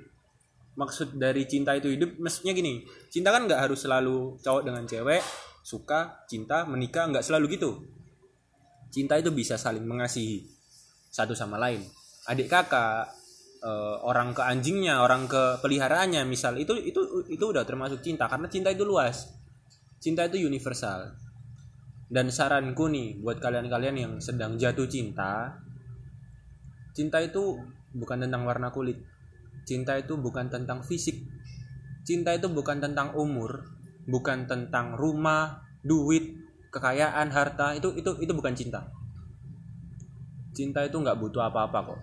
Maksud 0.78 1.18
dari 1.18 1.42
cinta 1.50 1.74
itu 1.74 1.90
hidup 1.90 2.22
maksudnya 2.22 2.54
gini. 2.54 2.86
Cinta 3.10 3.34
kan 3.34 3.50
nggak 3.50 3.66
harus 3.66 3.82
selalu 3.82 4.38
cowok 4.38 4.62
dengan 4.62 4.86
cewek 4.86 5.49
suka 5.60 6.24
cinta 6.26 6.64
menikah 6.64 7.08
nggak 7.08 7.24
selalu 7.24 7.56
gitu. 7.56 7.70
Cinta 8.90 9.14
itu 9.20 9.30
bisa 9.30 9.54
saling 9.54 9.86
mengasihi 9.86 10.42
satu 11.10 11.36
sama 11.36 11.60
lain. 11.60 11.84
Adik 12.26 12.50
kakak 12.50 13.10
eh, 13.62 13.96
orang 14.02 14.34
ke 14.34 14.42
anjingnya 14.42 15.04
orang 15.04 15.30
ke 15.30 15.62
peliharaannya 15.62 16.26
misal 16.26 16.58
itu 16.58 16.74
itu 16.78 17.26
itu 17.30 17.44
udah 17.44 17.62
termasuk 17.62 18.02
cinta 18.02 18.26
karena 18.26 18.50
cinta 18.50 18.72
itu 18.72 18.82
luas. 18.82 19.30
Cinta 20.00 20.26
itu 20.26 20.42
universal. 20.42 21.14
Dan 22.10 22.34
saranku 22.34 22.90
nih 22.90 23.22
buat 23.22 23.38
kalian-kalian 23.38 23.96
yang 23.96 24.12
sedang 24.18 24.58
jatuh 24.58 24.90
cinta 24.90 25.62
cinta 26.90 27.22
itu 27.22 27.62
bukan 27.94 28.26
tentang 28.26 28.42
warna 28.42 28.74
kulit. 28.74 28.98
Cinta 29.62 29.94
itu 29.94 30.18
bukan 30.18 30.50
tentang 30.50 30.82
fisik. 30.82 31.22
Cinta 32.02 32.34
itu 32.34 32.50
bukan 32.50 32.82
tentang 32.82 33.14
umur 33.14 33.79
bukan 34.08 34.48
tentang 34.48 34.96
rumah 34.96 35.64
duit 35.84 36.36
kekayaan 36.70 37.28
harta 37.34 37.74
itu 37.74 37.92
itu 37.98 38.10
itu 38.22 38.32
bukan 38.32 38.54
cinta. 38.54 38.86
Cinta 40.54 40.86
itu 40.86 40.96
nggak 40.96 41.18
butuh 41.18 41.50
apa-apa 41.50 41.94
kok. 41.94 42.00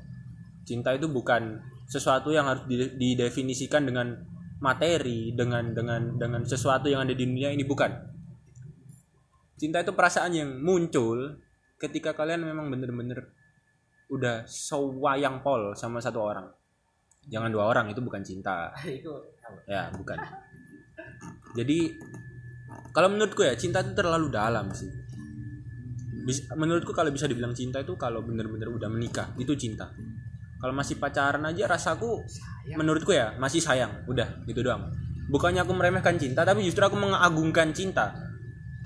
Cinta 0.68 0.92
itu 0.92 1.08
bukan 1.08 1.64
sesuatu 1.88 2.36
yang 2.36 2.48
harus 2.48 2.68
dide- 2.68 3.00
didefinisikan 3.00 3.88
dengan 3.88 4.12
materi 4.60 5.32
dengan 5.32 5.72
dengan 5.72 6.20
dengan 6.20 6.42
sesuatu 6.44 6.92
yang 6.92 7.08
ada 7.08 7.16
di 7.16 7.24
dunia 7.24 7.54
ini 7.56 7.64
bukan. 7.64 7.92
Cinta 9.58 9.82
itu 9.82 9.96
perasaan 9.96 10.36
yang 10.36 10.50
muncul 10.62 11.40
ketika 11.82 12.14
kalian 12.14 12.46
memang 12.46 12.70
bener-bener 12.70 13.34
udah 14.12 14.46
sewayang 14.46 15.42
pol 15.42 15.74
sama 15.74 16.04
satu 16.04 16.20
orang. 16.22 16.48
Jangan 17.28 17.52
dua 17.52 17.72
orang 17.72 17.92
itu 17.92 18.00
bukan 18.04 18.22
cinta. 18.24 18.72
Ya 19.64 19.88
bukan 19.96 20.20
jadi 21.58 21.98
kalau 22.94 23.14
menurutku 23.14 23.42
ya 23.42 23.58
cinta 23.58 23.82
itu 23.82 23.98
terlalu 23.98 24.30
dalam 24.30 24.70
sih. 24.74 24.90
Menurutku 26.54 26.92
kalau 26.94 27.10
bisa 27.10 27.26
dibilang 27.26 27.56
cinta 27.58 27.82
itu 27.82 27.98
kalau 27.98 28.22
bener-bener 28.22 28.70
udah 28.70 28.90
menikah 28.90 29.34
itu 29.42 29.58
cinta. 29.58 29.90
Kalau 30.58 30.74
masih 30.74 30.98
pacaran 30.98 31.46
aja 31.46 31.70
rasaku 31.70 32.26
menurutku 32.74 33.14
ya 33.14 33.34
masih 33.42 33.62
sayang. 33.62 34.06
Udah 34.06 34.46
gitu 34.46 34.62
doang. 34.62 34.94
Bukannya 35.30 35.66
aku 35.66 35.74
meremehkan 35.74 36.18
cinta 36.22 36.46
tapi 36.46 36.62
justru 36.62 36.86
aku 36.86 36.98
mengagungkan 36.98 37.74
cinta. 37.74 38.14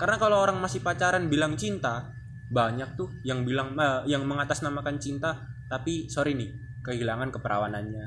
Karena 0.00 0.16
kalau 0.16 0.40
orang 0.40 0.60
masih 0.60 0.80
pacaran 0.80 1.28
bilang 1.28 1.56
cinta 1.56 2.08
banyak 2.52 3.00
tuh 3.00 3.08
yang 3.24 3.48
bilang 3.48 3.72
eh, 3.80 4.12
yang 4.12 4.28
mengatasnamakan 4.28 5.00
cinta 5.00 5.40
tapi 5.72 6.12
sorry 6.12 6.36
nih 6.36 6.52
kehilangan 6.84 7.32
keperawanannya 7.32 8.06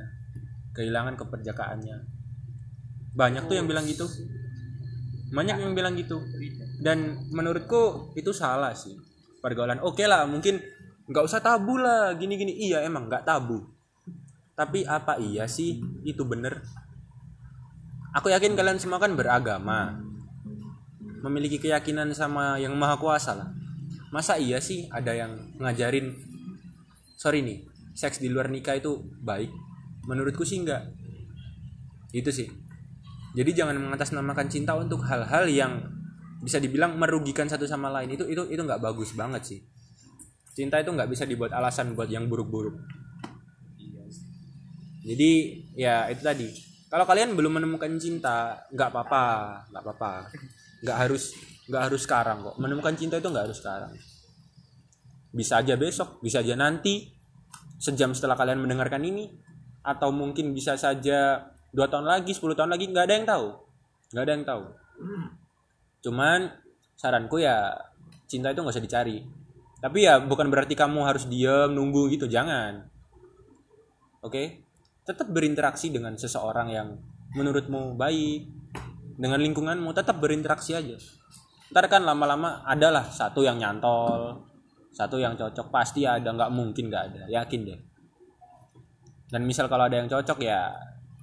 kehilangan 0.77 1.17
keperjakaannya. 1.17 1.97
Banyak 3.15 3.49
tuh 3.49 3.55
yang 3.57 3.65
bilang 3.65 3.89
gitu 3.89 4.05
banyak 5.33 5.57
yang 5.57 5.73
bilang 5.73 5.97
gitu. 5.97 6.21
Dan 6.81 7.29
menurutku 7.33 8.13
itu 8.13 8.29
salah 8.35 8.75
sih 8.77 8.93
pergaulan. 9.41 9.81
Oke 9.81 10.05
lah 10.05 10.25
mungkin 10.29 10.61
nggak 11.05 11.25
usah 11.25 11.41
tabu 11.41 11.77
lah 11.77 12.17
gini 12.17 12.37
gini 12.37 12.53
iya 12.53 12.81
emang 12.85 13.09
nggak 13.09 13.25
tabu. 13.25 13.65
Tapi 14.55 14.87
apa 14.87 15.19
iya 15.19 15.49
sih? 15.49 15.81
Itu 16.05 16.23
bener. 16.25 16.63
Aku 18.15 18.31
yakin 18.31 18.55
kalian 18.55 18.79
semua 18.79 19.01
kan 19.01 19.11
beragama. 19.13 19.99
Memiliki 21.25 21.57
keyakinan 21.57 22.13
sama 22.13 22.61
yang 22.61 22.77
maha 22.77 22.95
kuasa 22.95 23.35
lah. 23.35 23.49
Masa 24.13 24.39
iya 24.39 24.61
sih 24.63 24.87
ada 24.93 25.11
yang 25.11 25.57
ngajarin 25.59 26.15
sorry 27.19 27.41
nih 27.41 27.67
seks 27.97 28.21
di 28.21 28.31
luar 28.31 28.47
nikah 28.47 28.77
itu 28.77 29.03
baik? 29.19 29.51
Menurutku 30.05 30.45
sih 30.45 30.61
enggak 30.61 30.85
itu 32.15 32.31
sih 32.31 32.47
jadi 33.35 33.51
jangan 33.51 33.75
mengatasnamakan 33.75 34.47
cinta 34.47 34.79
untuk 34.79 35.03
hal-hal 35.03 35.43
yang 35.51 35.83
bisa 36.39 36.55
dibilang 36.63 36.95
merugikan 36.95 37.51
satu 37.51 37.67
sama 37.67 37.91
lain. 37.91 38.15
Itu 38.15 38.23
itu 38.31 38.47
itu 38.47 38.61
nggak 38.63 38.79
bagus 38.79 39.11
banget 39.11 39.43
sih. 39.43 39.59
Cinta 40.55 40.79
itu 40.79 40.95
nggak 40.95 41.11
bisa 41.11 41.27
dibuat 41.27 41.51
alasan 41.51 41.99
buat 41.99 42.07
yang 42.07 42.31
buruk-buruk. 42.31 42.79
Jadi 45.03 45.31
ya 45.75 46.07
itu 46.07 46.23
tadi. 46.23 46.47
Kalau 46.87 47.03
kalian 47.03 47.35
belum 47.35 47.59
menemukan 47.59 47.91
cinta 47.99 48.55
nggak 48.71 48.89
apa-apa 48.95 49.25
nggak 49.67 49.83
apa-apa. 49.83 50.11
Nggak 50.79 50.97
harus 51.03 51.35
nggak 51.67 51.83
harus 51.91 52.01
sekarang 52.07 52.37
kok. 52.39 52.55
Menemukan 52.55 52.95
cinta 52.95 53.19
itu 53.19 53.27
nggak 53.27 53.51
harus 53.51 53.59
sekarang. 53.59 53.91
Bisa 55.35 55.59
aja 55.59 55.75
besok 55.75 56.23
bisa 56.23 56.39
aja 56.39 56.55
nanti 56.55 57.11
sejam 57.83 58.15
setelah 58.15 58.39
kalian 58.39 58.63
mendengarkan 58.63 59.03
ini 59.03 59.27
atau 59.83 60.15
mungkin 60.15 60.55
bisa 60.55 60.79
saja 60.79 61.51
dua 61.75 61.91
tahun 61.91 62.07
lagi 62.07 62.31
10 62.31 62.55
tahun 62.55 62.71
lagi 62.71 62.85
nggak 62.87 63.05
ada 63.05 63.13
yang 63.19 63.27
tahu. 63.27 63.47
Nggak 64.15 64.23
ada 64.23 64.31
yang 64.31 64.45
tahu. 64.47 64.63
Cuman 66.07 66.39
saranku 66.95 67.43
ya 67.43 67.75
cinta 68.31 68.55
itu 68.55 68.63
nggak 68.63 68.75
usah 68.79 68.85
dicari. 68.85 69.19
Tapi 69.83 70.07
ya 70.07 70.23
bukan 70.23 70.47
berarti 70.47 70.73
kamu 70.73 71.03
harus 71.03 71.27
diem 71.27 71.75
nunggu 71.75 72.07
gitu 72.15 72.31
jangan. 72.31 72.87
Oke? 74.23 74.63
Tetap 75.03 75.27
berinteraksi 75.29 75.91
dengan 75.91 76.15
seseorang 76.15 76.71
yang 76.71 76.95
menurutmu 77.35 77.99
baik 77.99 78.47
dengan 79.19 79.43
lingkunganmu 79.43 79.91
tetap 79.91 80.17
berinteraksi 80.23 80.73
aja. 80.73 80.95
Ntar 81.69 81.91
kan 81.91 82.07
lama-lama 82.07 82.63
adalah 82.63 83.05
satu 83.11 83.43
yang 83.43 83.59
nyantol 83.59 84.39
satu 84.95 85.19
yang 85.19 85.35
cocok 85.35 85.67
pasti 85.75 86.07
ada 86.07 86.31
nggak 86.31 86.51
mungkin 86.55 86.87
nggak 86.87 87.03
ada. 87.11 87.23
Yakin 87.27 87.61
deh. 87.67 87.79
Dan 89.27 89.43
misal 89.43 89.67
kalau 89.67 89.91
ada 89.91 89.99
yang 89.99 90.07
cocok 90.07 90.39
ya 90.39 90.71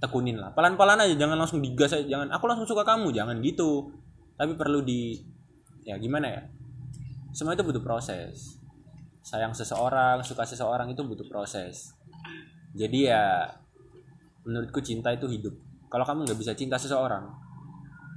tekunin 0.03 0.35
lah. 0.35 0.51
Pelan-pelan 0.51 0.99
aja 1.07 1.15
jangan 1.15 1.39
langsung 1.39 1.63
digas 1.63 1.95
aja. 1.95 2.03
Jangan 2.03 2.35
aku 2.35 2.51
langsung 2.51 2.67
suka 2.67 2.83
kamu. 2.83 3.15
Jangan 3.15 3.39
gitu. 3.39 3.95
Tapi 4.35 4.59
perlu 4.59 4.83
di 4.83 5.15
ya 5.87 5.95
gimana 6.03 6.27
ya? 6.27 6.43
Semua 7.31 7.55
itu 7.55 7.63
butuh 7.63 7.79
proses. 7.79 8.59
Sayang 9.23 9.55
seseorang 9.55 10.19
suka 10.27 10.43
seseorang 10.43 10.91
itu 10.91 11.07
butuh 11.07 11.25
proses. 11.31 11.95
Jadi 12.75 13.07
ya 13.07 13.47
menurutku 14.43 14.83
cinta 14.83 15.15
itu 15.15 15.31
hidup. 15.31 15.55
Kalau 15.87 16.03
kamu 16.03 16.27
nggak 16.27 16.39
bisa 16.43 16.53
cinta 16.59 16.75
seseorang 16.75 17.31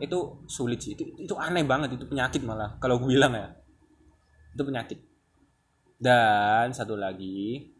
itu 0.02 0.42
sulit 0.50 0.82
sih. 0.82 0.98
Itu 0.98 1.06
itu 1.22 1.34
aneh 1.38 1.62
banget 1.62 2.02
itu 2.02 2.10
penyakit 2.10 2.42
malah. 2.42 2.82
Kalau 2.82 2.98
gue 2.98 3.14
bilang 3.14 3.38
ya 3.38 3.54
itu 4.58 4.64
penyakit. 4.66 5.00
Dan 5.96 6.74
satu 6.74 6.98
lagi 6.98 7.75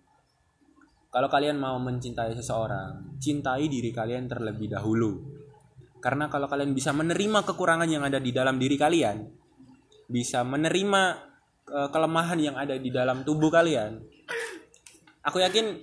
kalau 1.16 1.32
kalian 1.32 1.56
mau 1.56 1.80
mencintai 1.80 2.36
seseorang 2.36 3.16
cintai 3.24 3.72
diri 3.72 3.96
kalian 3.96 4.28
terlebih 4.28 4.68
dahulu. 4.68 5.24
Karena 6.04 6.28
kalau 6.28 6.52
kalian 6.52 6.76
bisa 6.76 6.92
menerima 6.92 7.48
kekurangan 7.48 7.88
yang 7.88 8.04
ada 8.04 8.20
di 8.20 8.36
dalam 8.36 8.60
diri 8.60 8.76
kalian 8.76 9.24
bisa 10.12 10.44
menerima 10.44 11.02
eh, 11.72 11.88
kelemahan 11.88 12.36
yang 12.36 12.60
ada 12.60 12.76
di 12.76 12.92
dalam 12.92 13.24
tubuh 13.24 13.48
kalian 13.48 13.98
aku 15.26 15.42
yakin 15.42 15.82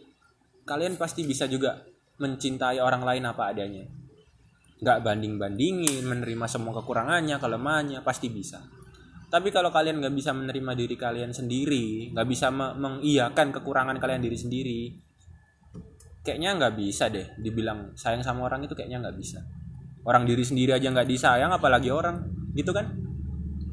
kalian 0.62 0.94
pasti 0.94 1.26
bisa 1.26 1.50
juga 1.50 1.80
mencintai 2.20 2.78
orang 2.78 3.02
lain 3.02 3.24
apa 3.24 3.50
adanya. 3.50 3.88
Nggak 4.84 4.98
banding 5.00 5.34
bandingin 5.40 6.04
menerima 6.06 6.46
semua 6.46 6.76
kekurangannya 6.76 7.40
kelemahannya 7.40 8.04
pasti 8.04 8.28
bisa. 8.28 8.62
Tapi 9.32 9.48
kalau 9.48 9.72
kalian 9.72 9.98
nggak 9.98 10.12
bisa 10.12 10.36
menerima 10.36 10.76
diri 10.76 10.94
kalian 11.00 11.32
sendiri 11.32 12.12
nggak 12.12 12.28
bisa 12.28 12.52
me- 12.52 12.76
mengiyakan 12.76 13.48
kekurangan 13.48 13.96
kalian 13.96 14.20
diri 14.20 14.38
sendiri 14.38 14.80
kayaknya 16.22 16.54
nggak 16.54 16.74
bisa 16.78 17.10
deh 17.10 17.34
dibilang 17.38 17.92
sayang 17.98 18.22
sama 18.22 18.46
orang 18.46 18.62
itu 18.62 18.74
kayaknya 18.78 19.02
nggak 19.02 19.18
bisa. 19.18 19.42
Orang 20.02 20.26
diri 20.26 20.42
sendiri 20.42 20.74
aja 20.74 20.90
nggak 20.90 21.06
disayang 21.06 21.50
apalagi 21.50 21.90
orang 21.90 22.22
gitu 22.54 22.70
kan? 22.70 22.94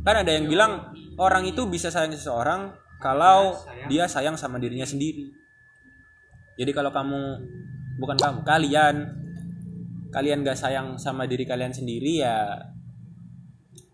Kan 0.01 0.15
ada 0.25 0.32
yang 0.34 0.50
bilang 0.50 0.94
orang 1.22 1.46
itu 1.46 1.70
bisa 1.70 1.94
sayang 1.94 2.13
seseorang 2.13 2.74
kalau 3.00 3.56
dia 3.88 4.10
sayang 4.10 4.36
sama 4.36 4.58
dirinya 4.58 4.86
sendiri. 4.86 5.29
Jadi 6.60 6.72
kalau 6.75 6.91
kamu 6.91 7.22
bukan 8.01 8.18
kamu 8.20 8.39
kalian 8.44 8.96
kalian 10.10 10.41
gak 10.41 10.58
sayang 10.58 10.98
sama 10.98 11.29
diri 11.29 11.46
kalian 11.46 11.70
sendiri 11.70 12.25
ya 12.25 12.58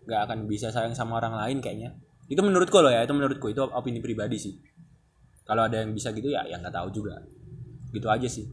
gak 0.08 0.20
akan 0.26 0.48
bisa 0.48 0.72
sayang 0.72 0.96
sama 0.96 1.20
orang 1.20 1.36
lain 1.36 1.58
kayaknya. 1.60 1.94
Itu 2.26 2.42
menurutku 2.42 2.82
loh 2.82 2.90
ya 2.90 3.06
itu 3.06 3.14
menurutku 3.14 3.52
itu 3.52 3.62
opini 3.62 4.02
pribadi 4.02 4.40
sih. 4.40 4.54
Kalau 5.46 5.68
ada 5.68 5.78
yang 5.78 5.94
bisa 5.94 6.10
gitu 6.10 6.34
ya 6.34 6.42
yang 6.50 6.58
nggak 6.58 6.74
tahu 6.74 6.90
juga 6.90 7.22
gitu 7.96 8.12
aja 8.12 8.28
sih. 8.28 8.44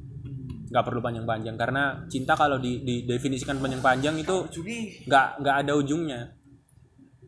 Nggak 0.72 0.84
perlu 0.90 1.04
panjang-panjang. 1.04 1.54
Karena 1.60 2.02
cinta 2.08 2.34
kalau 2.34 2.58
di, 2.58 2.82
didefinisikan 2.82 3.60
panjang-panjang 3.60 4.16
itu 4.18 4.48
nggak 5.06 5.28
nggak 5.44 5.56
ada 5.68 5.72
ujungnya. 5.76 6.34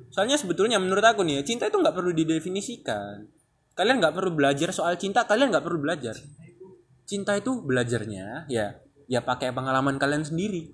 Soalnya 0.10 0.40
sebetulnya 0.40 0.80
menurut 0.80 1.04
aku 1.04 1.28
nih 1.28 1.40
ya, 1.40 1.44
cinta 1.44 1.68
itu 1.68 1.76
nggak 1.76 1.92
perlu 1.92 2.16
didefinisikan. 2.16 3.28
Kalian 3.76 4.00
nggak 4.00 4.16
perlu 4.16 4.32
belajar 4.32 4.72
soal 4.72 4.96
cinta 4.96 5.28
kalian 5.28 5.52
nggak 5.52 5.66
perlu 5.68 5.84
belajar. 5.84 6.16
Cinta 7.06 7.36
itu 7.36 7.60
belajarnya 7.62 8.50
ya 8.50 8.80
ya 9.06 9.20
pakai 9.22 9.52
pengalaman 9.52 10.00
kalian 10.00 10.24
sendiri. 10.24 10.72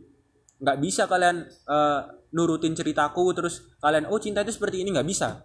Nggak 0.61 0.77
bisa 0.77 1.09
kalian 1.09 1.49
eh, 1.49 2.01
nurutin 2.31 2.77
ceritaku 2.77 3.33
terus 3.33 3.73
kalian 3.81 4.05
oh 4.07 4.21
cinta 4.21 4.45
itu 4.45 4.53
seperti 4.53 4.85
ini. 4.85 4.93
Nggak 4.93 5.09
bisa. 5.09 5.43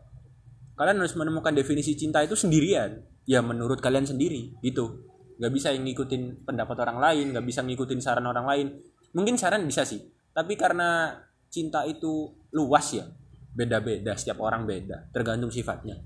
Kalian 0.77 1.01
harus 1.01 1.17
menemukan 1.17 1.57
definisi 1.57 1.97
cinta 1.97 2.21
itu 2.21 2.37
sendirian. 2.37 3.01
Ya 3.25 3.41
menurut 3.41 3.81
kalian 3.81 4.05
sendiri 4.05 4.55
gitu 4.61 5.16
nggak 5.37 5.53
bisa 5.53 5.73
yang 5.73 5.85
ngikutin 5.85 6.49
pendapat 6.49 6.77
orang 6.81 6.99
lain 6.99 7.27
nggak 7.37 7.47
bisa 7.47 7.61
ngikutin 7.65 8.01
saran 8.01 8.27
orang 8.27 8.47
lain. 8.49 8.67
Mungkin 9.13 9.37
saran 9.41 9.65
bisa 9.65 9.85
sih 9.85 10.01
tapi 10.37 10.53
karena 10.53 11.17
cinta 11.49 11.89
itu 11.89 12.29
luas 12.53 12.93
ya 12.93 13.09
beda-beda 13.57 14.13
setiap 14.13 14.45
orang 14.45 14.69
beda 14.69 15.09
tergantung 15.17 15.49
sifatnya. 15.49 15.97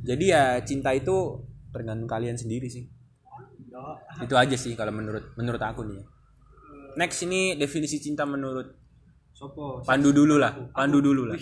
Jadi 0.00 0.24
ya 0.32 0.56
cinta 0.64 0.96
itu 0.96 1.44
tergantung 1.68 2.08
kalian 2.08 2.40
sendiri 2.40 2.64
sih. 2.72 2.88
Itu 4.24 4.32
aja 4.40 4.56
sih 4.56 4.72
kalau 4.72 4.88
menurut 4.96 5.36
menurut 5.36 5.60
aku 5.60 5.84
nih. 5.84 6.00
Ya. 6.00 6.04
next 6.96 7.20
ini 7.28 7.60
definisi 7.60 8.00
cinta 8.00 8.24
menurut 8.24 8.72
sopo? 9.36 9.84
Pandu 9.84 10.16
dulu 10.16 10.40
lah 10.40 10.56
Pandu 10.72 11.04
dulu 11.04 11.28
lah. 11.28 11.36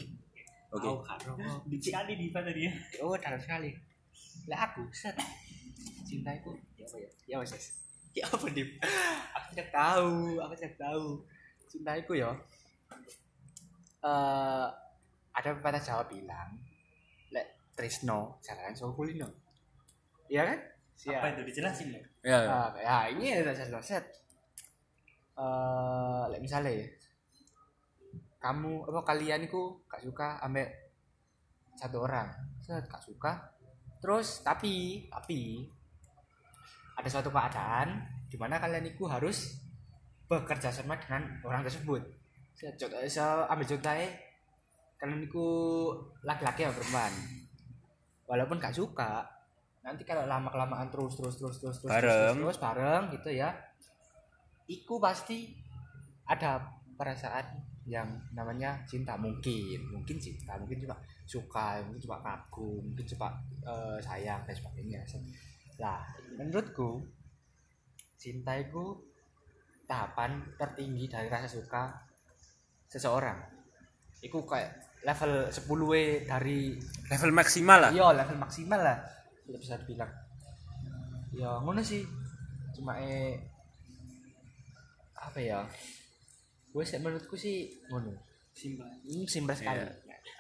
oke. 0.75 0.91
Rokok. 1.07 1.71
Sekali 1.79 2.19
Diva 2.19 2.43
tadi 2.43 2.67
ya. 2.67 2.73
oh 3.07 3.15
dalam 3.15 3.39
sekali. 3.39 3.71
Lah 4.51 4.67
aku 4.67 4.91
set. 4.91 5.15
Cinta 6.03 6.35
itu 6.35 6.51
ya 6.85 6.93
apa 6.93 6.97
ya? 7.01 7.11
Ya 7.27 7.37
wes. 7.41 7.53
ya 8.15 8.25
apa 8.29 8.47
dim? 8.53 8.69
Aku 9.35 9.47
tidak 9.57 9.69
tahu 9.73 10.39
aku 10.39 10.55
tidak 10.61 10.77
tahu. 10.77 11.07
Cinta 11.67 11.97
itu 11.97 12.13
ya. 12.21 12.31
Eh 14.05 14.67
ada 15.35 15.49
pepatah 15.59 15.83
Jawa 15.83 16.05
bilang 16.07 16.61
lek 17.35 17.75
Trisno 17.75 18.39
jalanan 18.45 18.77
so 18.77 18.93
kulino. 18.93 19.27
Iya 20.29 20.47
kan? 20.47 20.59
Apa 21.19 21.27
itu? 21.35 21.43
Dijelasin 21.51 21.89
ya? 21.91 22.03
ya, 22.23 22.39
ya. 22.47 22.51
Ah, 22.53 22.69
ya 22.79 22.97
ini 23.11 23.35
ada 23.35 23.51
satu 23.51 23.83
set. 23.83 24.05
Eh 25.35 26.25
lek 26.31 26.39
misalnya 26.39 26.71
ya, 26.71 26.87
kamu 28.39 28.87
apa 28.93 29.01
kalian 29.09 29.49
itu 29.49 29.81
gak 29.89 30.05
suka 30.05 30.39
ambek 30.45 30.69
satu 31.75 32.05
orang. 32.05 32.31
Set 32.63 32.87
gak 32.87 33.03
suka. 33.03 33.33
Terus 33.99 34.45
tapi 34.45 35.09
tapi 35.11 35.67
ada 36.95 37.09
suatu 37.11 37.31
keadaan 37.31 38.07
di 38.31 38.37
mana 38.39 38.59
kalian 38.59 38.87
itu 38.87 39.07
harus 39.07 39.59
bekerja 40.27 40.73
sama 40.73 40.99
dengan 40.99 41.27
orang 41.45 41.63
tersebut. 41.67 42.01
Set 42.55 42.75
contoh 42.79 42.99
saya 43.07 43.45
ambil 43.51 43.67
contohnya 43.67 44.09
kalian 44.99 45.21
itu 45.27 45.47
laki-laki 46.23 46.65
atau 46.65 46.75
perempuan? 46.79 47.13
Walaupun 48.25 48.57
gak 48.63 48.75
suka 48.75 49.27
nanti 49.85 50.01
kalau 50.09 50.25
lama 50.25 50.49
kelamaan 50.49 50.89
terus 50.89 51.13
terus 51.13 51.37
terus 51.37 51.61
terus 51.61 51.77
terus 51.85 51.93
Bareng. 51.93 52.41
terus, 52.41 52.57
terus 52.57 52.61
bareng 52.65 53.05
gitu 53.13 53.31
ya 53.37 53.53
iku 54.65 54.97
pasti 54.97 55.53
ada 56.25 56.57
perasaan 56.97 57.45
yang 57.85 58.09
namanya 58.33 58.81
cinta 58.89 59.13
mungkin. 59.21 59.77
Mungkin 59.93 60.17
cinta 60.17 60.57
mungkin 60.57 60.81
cuma 60.81 60.97
suka 61.29 61.85
mungkin 61.85 62.01
cuma 62.01 62.17
kagum 62.25 62.81
mungkin 62.81 63.05
cuma 63.05 63.29
eh, 63.61 63.99
sayang 64.01 64.41
dan 64.49 64.55
sebagainya 64.57 65.01
lah 65.79 66.03
menurutku 66.39 67.03
cinta 68.19 68.55
itu 68.57 68.95
tahapan 69.85 70.41
tertinggi 70.57 71.11
dari 71.11 71.29
rasa 71.29 71.49
suka 71.51 71.93
seseorang. 72.89 73.37
Itu 74.25 74.41
kayak 74.49 75.05
level 75.05 75.53
10 75.53 75.91
we 75.91 76.25
dari 76.25 76.73
level 77.13 77.31
maksimal 77.37 77.79
lah. 77.89 77.91
Iya 77.93 78.09
level 78.17 78.39
maksimal 78.41 78.81
lah 78.81 78.99
tidak 79.45 79.61
bisa 79.61 79.75
dibilang. 79.85 80.11
Ya 81.37 81.51
ngono 81.61 81.85
sih. 81.85 82.03
Cuma 82.73 82.97
eh 82.99 83.37
apa 85.21 85.39
ya? 85.39 85.61
Gue 86.73 86.83
sih 86.83 86.99
menurutku 86.99 87.37
sih 87.37 87.69
ngono. 87.93 88.17
Simpel. 88.55 88.87
ini 89.11 89.27
simpel 89.27 89.59
sekali. 89.59 89.83
Iya. 89.83 89.91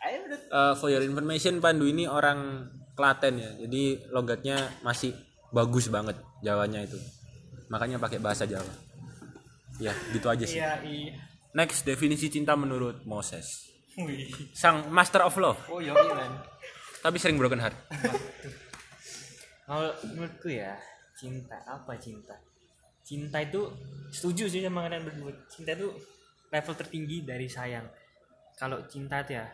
ayo 0.06 0.16
menurut 0.22 0.42
Uh, 0.54 0.72
for 0.78 0.86
your 0.86 1.02
information 1.02 1.58
Pandu 1.58 1.90
ini 1.90 2.06
orang 2.06 2.70
Klaten 2.94 3.34
ya 3.38 3.50
jadi 3.66 3.82
logatnya 4.10 4.56
masih 4.80 5.12
bagus 5.50 5.90
banget 5.90 6.14
Jawanya 6.40 6.82
itu 6.82 6.98
makanya 7.66 7.98
pakai 7.98 8.18
bahasa 8.18 8.46
Jawa 8.46 8.70
ya 9.82 9.90
gitu 10.14 10.26
aja 10.30 10.46
sih 10.46 10.58
Iya, 10.62 10.78
iya. 10.86 11.12
next 11.52 11.82
definisi 11.82 12.30
cinta 12.30 12.54
menurut 12.54 13.02
Moses 13.02 13.66
Wih. 13.98 14.30
sang 14.54 14.90
master 14.90 15.26
of 15.26 15.34
love 15.38 15.58
oh 15.68 15.82
iya 15.82 15.94
iya 15.94 16.14
men 16.14 16.32
tapi 17.00 17.18
sering 17.18 17.36
broken 17.36 17.60
heart 17.60 17.74
Kalau 19.64 19.88
menurutku 20.12 20.52
ya, 20.52 20.76
cinta 21.16 21.56
apa 21.64 21.96
cinta? 21.96 22.36
Cinta 23.00 23.40
itu 23.40 23.64
setuju 24.12 24.44
sih 24.44 24.60
sama 24.60 24.84
kalian 24.84 25.08
berdua. 25.08 25.32
Cinta 25.48 25.72
itu 25.72 25.88
level 26.52 26.74
tertinggi 26.76 27.24
dari 27.24 27.48
sayang. 27.48 27.88
Kalau 28.60 28.84
cinta 28.84 29.24
itu 29.24 29.40
ya, 29.40 29.48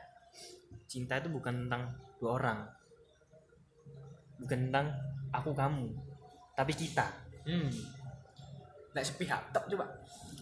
cinta 0.91 1.23
itu 1.23 1.31
bukan 1.31 1.67
tentang 1.67 1.95
dua 2.19 2.43
orang, 2.43 2.59
bukan 4.41 4.59
tentang 4.67 4.87
aku 5.31 5.51
kamu, 5.53 5.87
tapi 6.53 6.73
kita. 6.73 7.07
hmm 7.45 7.71
Nek 8.91 9.07
sepihak 9.07 9.39
tok 9.51 9.71
coba 9.71 9.87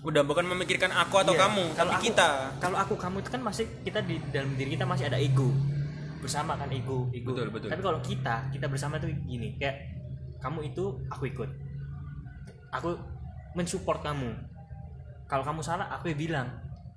udah 0.00 0.24
bukan 0.24 0.46
memikirkan 0.46 0.88
aku 0.88 1.20
atau 1.20 1.34
Iya, 1.34 1.42
kamu 1.44 1.64
kalau 1.74 1.90
tapi 1.90 2.00
aku- 2.00 2.06
kita 2.08 2.28
Kalau 2.56 2.76
aku 2.78 2.94
kamu 2.94 3.16
itu 3.18 3.28
kan 3.28 3.42
masih 3.42 3.64
kita 3.82 4.00
di 4.00 4.16
dalam 4.30 4.54
diri 4.54 4.72
kita 4.72 4.86
masih 4.86 5.04
ada 5.04 5.18
ego 5.18 5.52
bersama 6.18 6.54
kan 6.54 6.70
ego 6.70 7.10
ego. 7.12 7.34
Betul, 7.34 7.52
betul. 7.52 7.68
Tapi 7.68 7.82
kalau 7.82 8.00
kita 8.00 8.48
kita 8.48 8.66
bersama 8.66 8.96
tuh 8.96 9.10
gini 9.20 9.52
kayak 9.54 9.76
kamu 10.38 10.64
itu 10.66 10.84
aku 11.06 11.28
ikut. 11.28 11.50
Aku 12.70 12.96
mensupport 13.52 14.00
kamu. 14.00 14.30
Kalau 15.26 15.44
kamu 15.44 15.60
salah 15.60 15.90
aku 15.90 16.08
ya 16.08 16.16
bilang. 16.16 16.48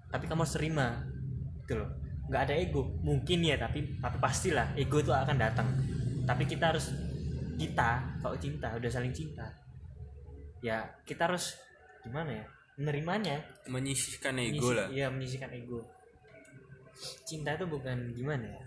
Tapi 0.07 0.29
kamu 0.29 0.45
harus 0.45 0.55
terima. 0.55 1.03
Gitu 1.59 1.75
loh. 1.75 1.89
Nggak 2.27 2.41
ada 2.47 2.53
ego. 2.55 2.95
Mungkin 3.01 3.43
ya 3.43 3.57
tapi 3.57 3.97
tapi 3.97 4.17
pastilah 4.17 4.71
ego 4.73 4.97
itu 4.97 5.11
akan 5.11 5.35
datang. 5.35 5.67
Tapi 6.21 6.43
kita 6.45 6.71
harus 6.73 6.93
kita 7.57 8.19
kalau 8.21 8.37
cinta 8.37 8.73
udah 8.73 8.91
saling 8.91 9.13
cinta. 9.13 9.45
Ya 10.61 10.85
kita 11.03 11.29
harus 11.29 11.57
gimana 12.01 12.41
ya? 12.41 12.45
Menerimanya 12.77 13.37
menyisihkan 13.67 14.37
ego 14.37 14.69
Menyisi- 14.71 14.77
lah 14.77 14.87
Iya, 14.89 15.07
menyisihkan 15.11 15.51
ego. 15.53 15.81
Cinta 17.25 17.53
itu 17.53 17.65
bukan 17.65 18.13
gimana 18.13 18.45
ya? 18.45 18.63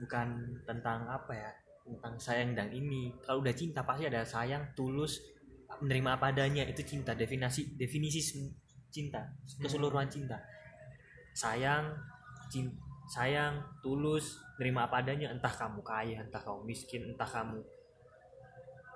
Bukan 0.00 0.26
tentang 0.64 1.06
apa 1.06 1.32
ya? 1.34 1.50
Tentang 1.86 2.14
sayang 2.18 2.54
dan 2.54 2.70
ini. 2.70 3.10
Kalau 3.22 3.42
udah 3.42 3.54
cinta 3.54 3.82
pasti 3.82 4.06
ada 4.06 4.22
sayang, 4.22 4.62
tulus, 4.74 5.18
menerima 5.82 6.18
apa 6.18 6.30
adanya. 6.30 6.62
Itu 6.66 6.82
cinta. 6.82 7.14
Definisi 7.14 7.74
definisi 7.74 8.22
cinta, 8.90 9.22
keseluruhan 9.58 10.06
cinta. 10.06 10.38
Sayang, 11.34 11.94
cin- 12.50 12.74
sayang, 13.10 13.58
tulus, 13.82 14.38
menerima 14.56 14.80
apa 14.86 14.96
adanya. 15.02 15.28
Entah 15.34 15.50
kamu 15.50 15.82
kaya, 15.82 16.22
entah 16.22 16.38
kamu 16.38 16.62
miskin, 16.64 17.02
entah 17.10 17.26
kamu 17.26 17.58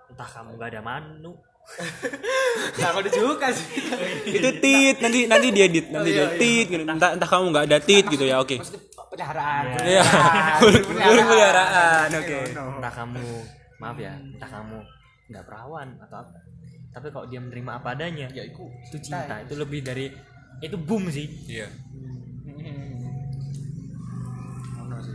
entah 0.04 0.28
kamu 0.30 0.54
gak 0.54 0.70
ada 0.70 0.82
manu. 0.84 1.34
Gak 2.76 2.92
ada 2.92 3.08
juga 3.08 3.48
sih. 3.48 3.64
Itu 4.28 4.48
tit 4.60 5.00
nanti 5.00 5.24
nanti 5.24 5.48
dia 5.48 5.64
dit 5.64 5.88
nanti 5.88 6.12
Oh, 6.12 6.14
iya, 6.14 6.28
dia 6.28 6.36
tit 6.36 6.66
gitu. 6.68 6.84
entah 6.84 7.16
entah 7.16 7.24
kamu 7.24 7.44
nggak 7.56 7.64
ada 7.72 7.78
tit 7.80 8.04
gitu 8.04 8.28
ya 8.28 8.36
oke. 8.36 8.60
Peliharaan 9.08 9.64
Iya. 9.80 10.04
Burung 10.60 11.24
peliharaan, 11.24 12.08
oke. 12.12 12.38
entah 12.52 12.92
kamu 12.92 13.24
maaf 13.80 13.96
ya 13.96 14.12
entah 14.12 14.50
kamu 14.52 14.76
nggak 15.32 15.44
perawan 15.48 15.88
atau 16.04 16.16
apa. 16.20 16.36
Tapi 16.92 17.06
kalau 17.08 17.26
dia 17.26 17.40
menerima 17.40 17.70
apa 17.80 17.88
adanya 17.96 18.28
ya 18.28 18.44
itu 18.44 18.68
cinta 19.00 19.40
itu 19.40 19.56
lebih 19.56 19.80
dari 19.80 20.12
itu 20.60 20.76
boom 20.76 21.08
sih. 21.08 21.26
Iya. 21.48 21.72
Ngono 21.72 22.23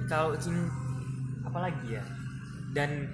kalau 0.09 0.33
cinta 0.35 0.65
apalagi 1.45 1.95
ya 1.95 2.03
dan 2.73 3.07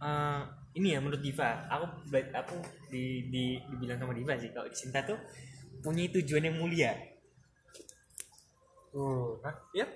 eh, 0.00 0.40
ini 0.72 0.96
ya 0.96 0.98
menurut 0.98 1.20
Diva 1.20 1.68
aku 1.68 1.84
aku 2.32 2.56
di, 2.88 3.28
di 3.28 3.44
dibilang 3.68 4.00
sama 4.00 4.12
Diva 4.12 4.34
sih 4.36 4.50
kalau 4.50 4.68
cinta 4.72 5.04
tuh 5.04 5.18
punya 5.80 6.08
tujuan 6.10 6.48
yang 6.48 6.56
mulia 6.58 6.92
Oh, 8.92 9.40
hah? 9.40 9.56
Iya. 9.72 9.88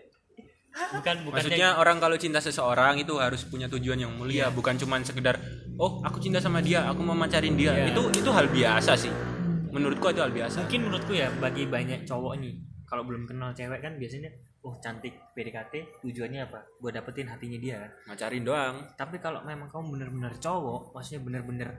bukan 0.97 1.29
bukan 1.29 1.37
maksudnya 1.37 1.77
orang 1.77 2.01
kalau 2.01 2.17
cinta 2.17 2.41
seseorang 2.41 2.97
itu 2.97 3.17
harus 3.21 3.45
punya 3.45 3.69
tujuan 3.69 3.97
yang 3.97 4.12
mulia 4.12 4.49
bukan 4.49 4.77
cuman 4.77 5.05
sekedar 5.05 5.37
oh 5.77 6.01
aku 6.01 6.17
cinta 6.17 6.41
sama 6.41 6.61
dia 6.61 6.85
aku 6.85 7.05
mau 7.05 7.12
macarin 7.12 7.57
dia 7.57 7.77
Iya. 7.77 7.93
itu 7.93 8.03
itu 8.12 8.29
hal 8.33 8.49
biasa 8.49 8.93
sih 8.97 9.12
menurutku 9.69 10.09
itu 10.09 10.21
hal 10.21 10.33
biasa 10.33 10.65
mungkin 10.65 10.81
menurutku 10.89 11.12
ya 11.12 11.29
bagi 11.37 11.69
banyak 11.69 12.09
cowok 12.09 12.41
nih 12.41 12.57
kalau 12.89 13.05
belum 13.05 13.29
kenal 13.29 13.53
cewek 13.53 13.85
kan 13.85 13.97
biasanya 14.01 14.33
oh 14.67 14.75
cantik 14.83 15.15
PDKT 15.33 16.03
tujuannya 16.03 16.51
apa? 16.51 16.67
Buat 16.83 16.99
dapetin 16.99 17.31
hatinya 17.31 17.59
dia 17.63 17.79
kan? 17.87 17.91
Macarin 18.11 18.43
doang. 18.43 18.77
Tapi 18.99 19.23
kalau 19.23 19.47
memang 19.47 19.71
kamu 19.71 19.95
bener-bener 19.95 20.35
cowok 20.43 20.91
maksudnya 20.91 21.23
bener-bener 21.23 21.71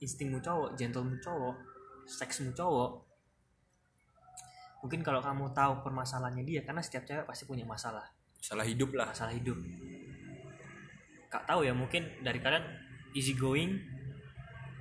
instingmu 0.00 0.40
cowok 0.40 0.80
gentlemu 0.80 1.20
cowok 1.20 1.54
seksmu 2.08 2.56
cowok 2.56 3.06
mungkin 4.80 5.04
kalau 5.04 5.20
kamu 5.20 5.52
tahu 5.52 5.84
permasalahannya 5.84 6.40
dia 6.48 6.64
karena 6.64 6.80
setiap 6.80 7.04
cewek 7.04 7.28
pasti 7.28 7.44
punya 7.44 7.68
masalah. 7.68 8.08
Salah 8.40 8.64
hidup 8.64 8.96
lah. 8.96 9.12
Masalah 9.12 9.36
hidup. 9.36 9.60
Kak 11.28 11.44
tahu 11.44 11.68
ya 11.68 11.76
mungkin 11.76 12.08
dari 12.24 12.40
kalian 12.40 12.64
easy 13.12 13.36
going 13.36 13.76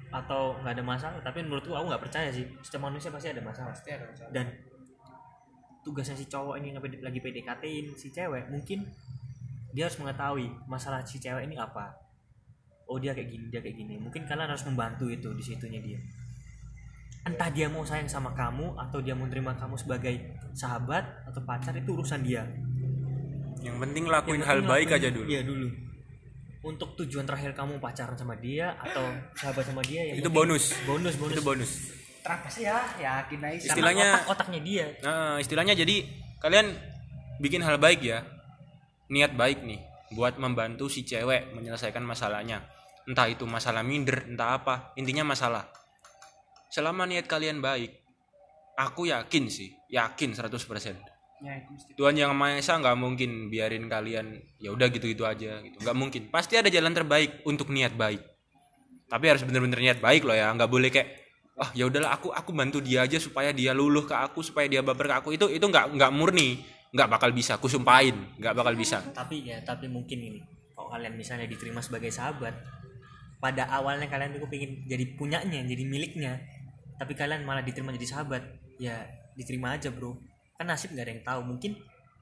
atau 0.10 0.58
nggak 0.64 0.74
ada 0.74 0.82
masalah 0.82 1.20
tapi 1.22 1.46
menurutku 1.46 1.76
aku 1.76 1.92
nggak 1.92 2.04
percaya 2.08 2.32
sih. 2.32 2.48
Setiap 2.64 2.88
manusia 2.88 3.12
pasti 3.12 3.28
ada 3.28 3.44
masalah. 3.44 3.76
Pasti 3.76 3.92
ada 3.92 4.08
masalah. 4.08 4.32
dan 4.32 4.48
tugasnya 5.82 6.14
si 6.14 6.26
cowok 6.26 6.60
ini 6.60 6.76
lagi 7.00 7.20
PDKT-in 7.20 7.96
si 7.96 8.10
cewek 8.10 8.52
mungkin 8.52 8.84
dia 9.70 9.86
harus 9.86 9.98
mengetahui 9.98 10.50
masalah 10.66 11.02
si 11.02 11.18
cewek 11.18 11.46
ini 11.46 11.56
apa. 11.56 11.94
Oh 12.90 12.98
dia 12.98 13.14
kayak 13.14 13.30
gini 13.30 13.46
dia 13.48 13.62
kayak 13.62 13.78
gini. 13.78 13.96
Mungkin 13.96 14.26
kalian 14.26 14.50
harus 14.50 14.66
membantu 14.66 15.06
itu 15.08 15.30
di 15.32 15.44
situnya 15.46 15.78
dia. 15.78 16.00
Entah 17.22 17.52
dia 17.52 17.70
mau 17.70 17.86
sayang 17.86 18.10
sama 18.10 18.34
kamu 18.34 18.74
atau 18.80 18.98
dia 18.98 19.14
mau 19.14 19.30
terima 19.30 19.54
kamu 19.54 19.78
sebagai 19.78 20.18
sahabat 20.52 21.06
atau 21.30 21.42
pacar 21.46 21.78
itu 21.78 21.94
urusan 21.94 22.26
dia. 22.26 22.48
Yang 23.62 23.78
penting 23.78 24.04
lakuin 24.08 24.42
Yang 24.42 24.48
hal 24.48 24.58
penting 24.64 24.72
baik 24.74 24.88
lakuin- 24.88 24.98
aja 24.98 25.10
dulu. 25.14 25.28
iya 25.30 25.42
dulu. 25.46 25.68
Untuk 26.60 26.90
tujuan 26.98 27.24
terakhir 27.24 27.54
kamu 27.54 27.78
pacaran 27.78 28.18
sama 28.18 28.36
dia 28.36 28.74
atau 28.76 29.06
sahabat 29.38 29.64
sama 29.64 29.80
dia 29.86 30.02
ya 30.02 30.14
itu 30.18 30.28
bonus. 30.28 30.74
bonus 30.84 31.14
bonus. 31.16 31.36
Itu 31.38 31.44
bonus 31.46 31.72
terapa 32.20 32.48
sih 32.48 32.64
ya 32.64 32.78
yakin 32.96 33.40
aja 33.40 33.56
Karena 33.56 33.68
Istilahnya- 33.72 34.14
otak 34.16 34.28
otaknya 34.30 34.60
dia 34.60 34.86
Nah, 35.02 35.36
istilahnya 35.38 35.74
jadi 35.74 35.96
kalian 36.40 36.68
bikin 37.38 37.64
hal 37.64 37.78
baik 37.78 38.00
ya. 38.02 38.24
Niat 39.10 39.34
baik 39.34 39.64
nih 39.64 39.80
buat 40.12 40.38
membantu 40.38 40.86
si 40.86 41.02
cewek 41.02 41.54
menyelesaikan 41.54 42.02
masalahnya. 42.02 42.62
Entah 43.06 43.26
itu 43.26 43.44
masalah 43.44 43.82
minder, 43.82 44.22
entah 44.24 44.54
apa, 44.54 44.94
intinya 44.94 45.26
masalah. 45.26 45.66
Selama 46.70 47.10
niat 47.10 47.26
kalian 47.26 47.58
baik, 47.58 47.90
aku 48.76 49.10
yakin 49.10 49.50
sih, 49.50 49.74
yakin 49.90 50.34
100%. 50.34 50.98
ya 51.40 51.56
itu 51.56 51.72
Tuhan 51.96 52.20
yang 52.20 52.36
Maha 52.36 52.60
Esa 52.60 52.76
nggak 52.76 53.00
mungkin 53.00 53.48
biarin 53.48 53.88
kalian 53.88 54.44
ya 54.60 54.76
udah 54.76 54.92
gitu-gitu 54.92 55.24
aja 55.24 55.64
gitu. 55.64 55.80
nggak 55.80 55.96
mungkin. 55.96 56.22
Pasti 56.28 56.60
ada 56.60 56.68
jalan 56.68 56.92
terbaik 56.92 57.48
untuk 57.48 57.72
niat 57.72 57.96
baik. 57.96 58.20
Tapi 59.08 59.26
harus 59.26 59.42
bener-bener 59.42 59.80
niat 59.80 59.98
baik 59.98 60.28
loh 60.28 60.36
ya, 60.36 60.52
nggak 60.52 60.68
boleh 60.68 60.92
kayak 60.92 61.29
ah 61.60 61.70
ya 61.76 61.92
udahlah 61.92 62.16
aku 62.16 62.32
aku 62.32 62.56
bantu 62.56 62.80
dia 62.80 63.04
aja 63.04 63.20
supaya 63.20 63.52
dia 63.52 63.76
luluh 63.76 64.08
ke 64.08 64.16
aku 64.16 64.40
supaya 64.40 64.66
dia 64.72 64.80
baper 64.80 65.12
ke 65.12 65.16
aku. 65.20 65.30
Itu 65.36 65.52
itu 65.52 65.62
nggak 65.68 65.92
nggak 66.00 66.12
murni 66.16 66.64
nggak 66.90 67.06
bakal 67.12 67.30
bisa 67.36 67.60
aku 67.60 67.68
sumpahin 67.70 68.16
nggak 68.40 68.56
bakal 68.56 68.74
bisa. 68.74 69.04
Tapi 69.12 69.44
ya 69.46 69.60
tapi 69.62 69.92
mungkin 69.92 70.18
ini 70.18 70.40
kalau 70.74 70.90
kalian 70.90 71.20
misalnya 71.20 71.46
diterima 71.46 71.84
sebagai 71.84 72.10
sahabat 72.10 72.56
pada 73.44 73.68
awalnya 73.72 74.08
kalian 74.08 74.40
tuh 74.40 74.48
pengen 74.48 74.88
jadi 74.88 75.06
punyanya 75.20 75.60
jadi 75.68 75.84
miliknya 75.84 76.40
tapi 77.00 77.16
kalian 77.16 77.44
malah 77.48 77.64
diterima 77.64 77.92
jadi 77.96 78.08
sahabat 78.08 78.42
ya 78.80 79.06
diterima 79.36 79.76
aja 79.76 79.92
bro. 79.92 80.16
Kan 80.56 80.68
nasib 80.68 80.92
gak 80.96 81.08
ada 81.08 81.12
yang 81.16 81.24
tahu 81.24 81.42
mungkin 81.44 81.72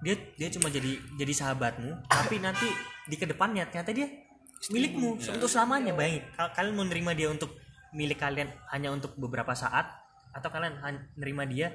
dia 0.02 0.14
dia 0.38 0.50
cuma 0.54 0.70
jadi 0.70 0.94
jadi 1.18 1.34
sahabatmu 1.34 2.06
tapi 2.06 2.38
nanti 2.38 2.70
di 3.10 3.18
ke 3.18 3.26
depannya 3.26 3.66
ternyata 3.66 3.94
dia 3.94 4.06
milikmu 4.74 5.22
untuk 5.22 5.50
selamanya 5.50 5.94
baik. 5.94 6.34
Kal- 6.34 6.54
kalian 6.54 6.74
mau 6.74 6.86
nerima 6.86 7.14
dia 7.14 7.30
untuk 7.30 7.54
milik 7.98 8.22
kalian 8.22 8.54
hanya 8.70 8.94
untuk 8.94 9.18
beberapa 9.18 9.58
saat 9.58 9.90
atau 10.30 10.50
kalian 10.54 10.78
nerima 11.18 11.50
dia 11.50 11.74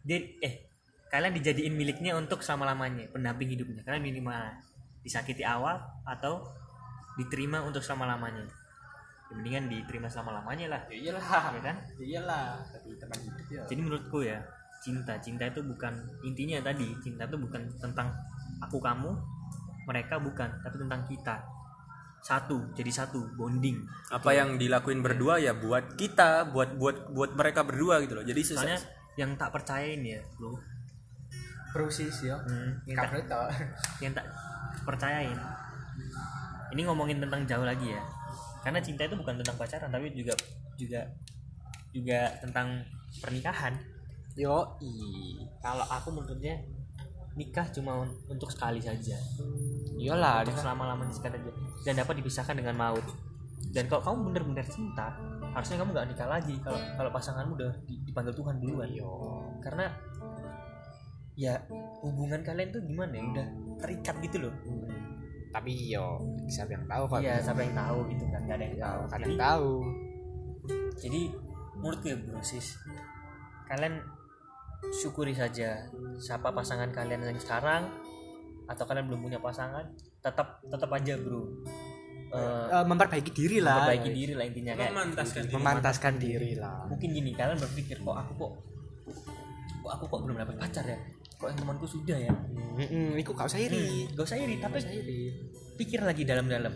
dia 0.00 0.18
eh 0.40 0.66
kalian 1.12 1.36
dijadiin 1.36 1.74
miliknya 1.76 2.16
untuk 2.16 2.40
selama 2.40 2.72
lamanya 2.72 3.06
pendamping 3.12 3.52
hidupnya. 3.52 3.84
Kalian 3.84 4.02
minimal 4.02 4.42
disakiti 5.04 5.46
awal 5.46 5.78
atau 6.02 6.42
diterima 7.14 7.62
untuk 7.62 7.80
selama 7.84 8.16
lamanya 8.16 8.42
ya, 8.42 8.54
mendingan 9.32 9.70
diterima 9.70 10.10
selama 10.10 10.42
lamanya 10.42 10.66
lah. 10.76 10.82
Ya 10.90 10.96
iyalah. 11.12 11.22
Ya 11.56 11.60
kan? 11.62 11.76
Iyalah. 12.00 12.46
Tapi 12.72 12.88
teman 12.98 13.18
hidup 13.22 13.46
ya. 13.52 13.62
Jadi 13.68 13.80
menurutku 13.80 14.18
ya 14.24 14.38
cinta. 14.82 15.14
Cinta 15.22 15.44
itu 15.46 15.60
bukan 15.62 15.94
intinya 16.26 16.58
tadi 16.64 16.90
cinta 17.04 17.28
itu 17.28 17.38
bukan 17.38 17.62
tentang 17.78 18.10
aku 18.64 18.80
kamu 18.80 19.14
mereka 19.86 20.18
bukan 20.18 20.50
tapi 20.66 20.76
tentang 20.82 21.06
kita 21.06 21.38
satu 22.26 22.74
jadi 22.74 22.90
satu 22.90 23.22
bonding. 23.38 23.86
Apa 24.10 24.34
yang 24.34 24.58
dilakuin 24.58 24.98
berdua 24.98 25.38
ya 25.38 25.54
buat 25.54 25.94
kita 25.94 26.50
buat 26.50 26.74
buat 26.74 27.14
buat 27.14 27.30
mereka 27.38 27.62
berdua 27.62 28.02
gitu 28.02 28.18
loh. 28.18 28.26
Jadi 28.26 28.40
soalnya 28.42 28.82
yang 29.14 29.38
tak 29.38 29.54
percayain 29.54 30.02
ya 30.02 30.18
bro. 30.34 30.58
Proses 31.70 32.26
ya. 32.26 32.34
Hmm, 32.42 32.82
yang, 32.82 32.98
tak, 32.98 33.30
tau 33.30 33.46
yang 34.02 34.10
tak 34.10 34.26
percayain. 34.82 35.38
Ini 36.74 36.82
ngomongin 36.90 37.22
tentang 37.22 37.46
jauh 37.46 37.62
lagi 37.62 37.94
ya. 37.94 38.02
Karena 38.66 38.82
cinta 38.82 39.06
itu 39.06 39.14
bukan 39.14 39.38
tentang 39.38 39.54
pacaran 39.54 39.86
tapi 39.86 40.10
juga 40.10 40.34
juga 40.74 41.06
juga 41.94 42.34
tentang 42.42 42.82
pernikahan. 43.22 43.78
Yo 44.34 44.66
i. 44.82 44.90
Kalau 45.62 45.86
aku 45.86 46.10
menurutnya 46.10 46.58
nikah 47.38 47.70
cuma 47.70 48.02
un- 48.02 48.16
untuk 48.26 48.48
sekali 48.50 48.80
saja 48.80 49.14
iyalah 49.96 50.44
untuk 50.44 50.60
selama 50.60 50.92
lamanya 50.92 51.14
sekali 51.14 51.40
aja 51.40 51.52
dan 51.88 51.94
dapat 51.96 52.14
dipisahkan 52.20 52.54
dengan 52.56 52.76
maut. 52.76 53.04
Dan 53.72 53.88
kalau 53.90 54.02
kamu 54.04 54.16
benar-benar 54.32 54.66
cinta 54.68 55.16
harusnya 55.52 55.80
kamu 55.80 55.90
nggak 55.96 56.08
nikah 56.12 56.28
lagi 56.28 56.54
kalau 56.60 56.80
kalau 56.96 57.10
pasanganmu 57.12 57.52
udah 57.56 57.72
di- 57.88 58.00
dipanggil 58.04 58.34
Tuhan 58.36 58.56
duluan. 58.60 58.88
Yo 58.92 59.10
karena 59.64 59.88
ya 61.36 61.60
hubungan 62.04 62.40
kalian 62.40 62.72
tuh 62.72 62.80
gimana 62.84 63.12
ya? 63.16 63.24
Udah 63.24 63.46
terikat 63.80 64.16
gitu 64.24 64.48
loh. 64.48 64.54
Tapi 65.52 65.72
yo 65.88 66.20
siapa 66.46 66.76
yang 66.76 66.84
tahu 66.84 67.02
kok 67.08 67.18
iya 67.24 67.40
siapa 67.40 67.60
yang 67.64 67.74
tahu 67.74 67.98
gitu 68.12 68.24
kan 68.28 68.40
nggak 68.44 68.56
ada 68.60 68.64
yang 68.64 68.76
tahu. 68.76 69.00
kadang 69.08 69.28
jadi, 69.28 69.40
tahu. 69.40 69.72
jadi 70.96 71.20
menurutku 71.76 72.06
ya 72.08 72.16
bro 72.16 72.40
sis 72.40 72.76
kalian 73.68 74.00
syukuri 74.92 75.34
saja 75.36 75.88
siapa 76.16 76.52
pasangan 76.52 76.92
kalian 76.92 77.24
yang 77.24 77.40
sekarang 77.40 77.88
atau 78.66 78.84
kalian 78.84 79.06
belum 79.06 79.20
punya 79.22 79.38
pasangan 79.38 79.86
tetap 80.18 80.58
tetap 80.62 80.90
aja 80.90 81.14
bro. 81.16 81.42
Eh, 82.26 82.66
Eh, 82.68 82.84
memperbaiki 82.84 83.30
diri 83.30 83.62
lah. 83.62 83.86
memperbaiki 83.86 84.10
diri 84.10 84.32
lah 84.34 84.44
intinya 84.44 84.72
kayak 84.74 84.90
memantaskan 84.92 85.42
diri. 85.46 85.54
memantaskan 85.54 86.14
diri 86.18 86.52
lah. 86.58 86.78
Mungkin 86.90 87.08
gini 87.14 87.30
kalian 87.32 87.56
berpikir 87.56 88.02
kok 88.02 88.12
aku 88.12 88.32
kok 88.34 88.52
kok 89.86 89.90
aku 89.94 90.04
kok 90.10 90.20
belum 90.26 90.36
dapat 90.42 90.56
pacar 90.58 90.84
ya? 90.84 90.98
Kok 91.38 91.46
yang 91.46 91.58
temanku 91.62 91.86
sudah 91.86 92.18
ya? 92.18 92.32
Mm-mm, 92.76 93.14
iku 93.16 93.30
gak 93.32 93.46
usah 93.46 93.62
iri. 93.62 94.10
Gak 94.10 94.26
usah 94.26 94.36
iri 94.36 94.58
tapi 94.58 94.82
usah 94.82 94.90
iri. 94.90 95.22
pikir 95.76 96.00
lagi 96.02 96.24
dalam-dalam. 96.24 96.72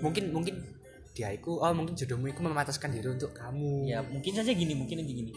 Mungkin 0.00 0.30
mungkin 0.30 0.54
dia 1.12 1.32
iku 1.32 1.58
oh 1.58 1.72
mungkin 1.74 1.92
jodohmu 1.92 2.30
iku 2.30 2.40
memantaskan 2.40 2.94
diri 2.94 3.12
untuk 3.12 3.34
kamu. 3.34 3.84
Ya 3.84 4.00
mungkin 4.00 4.32
saja 4.32 4.50
gini 4.50 4.72
mungkin 4.72 5.04
aja 5.04 5.12
gini. 5.12 5.32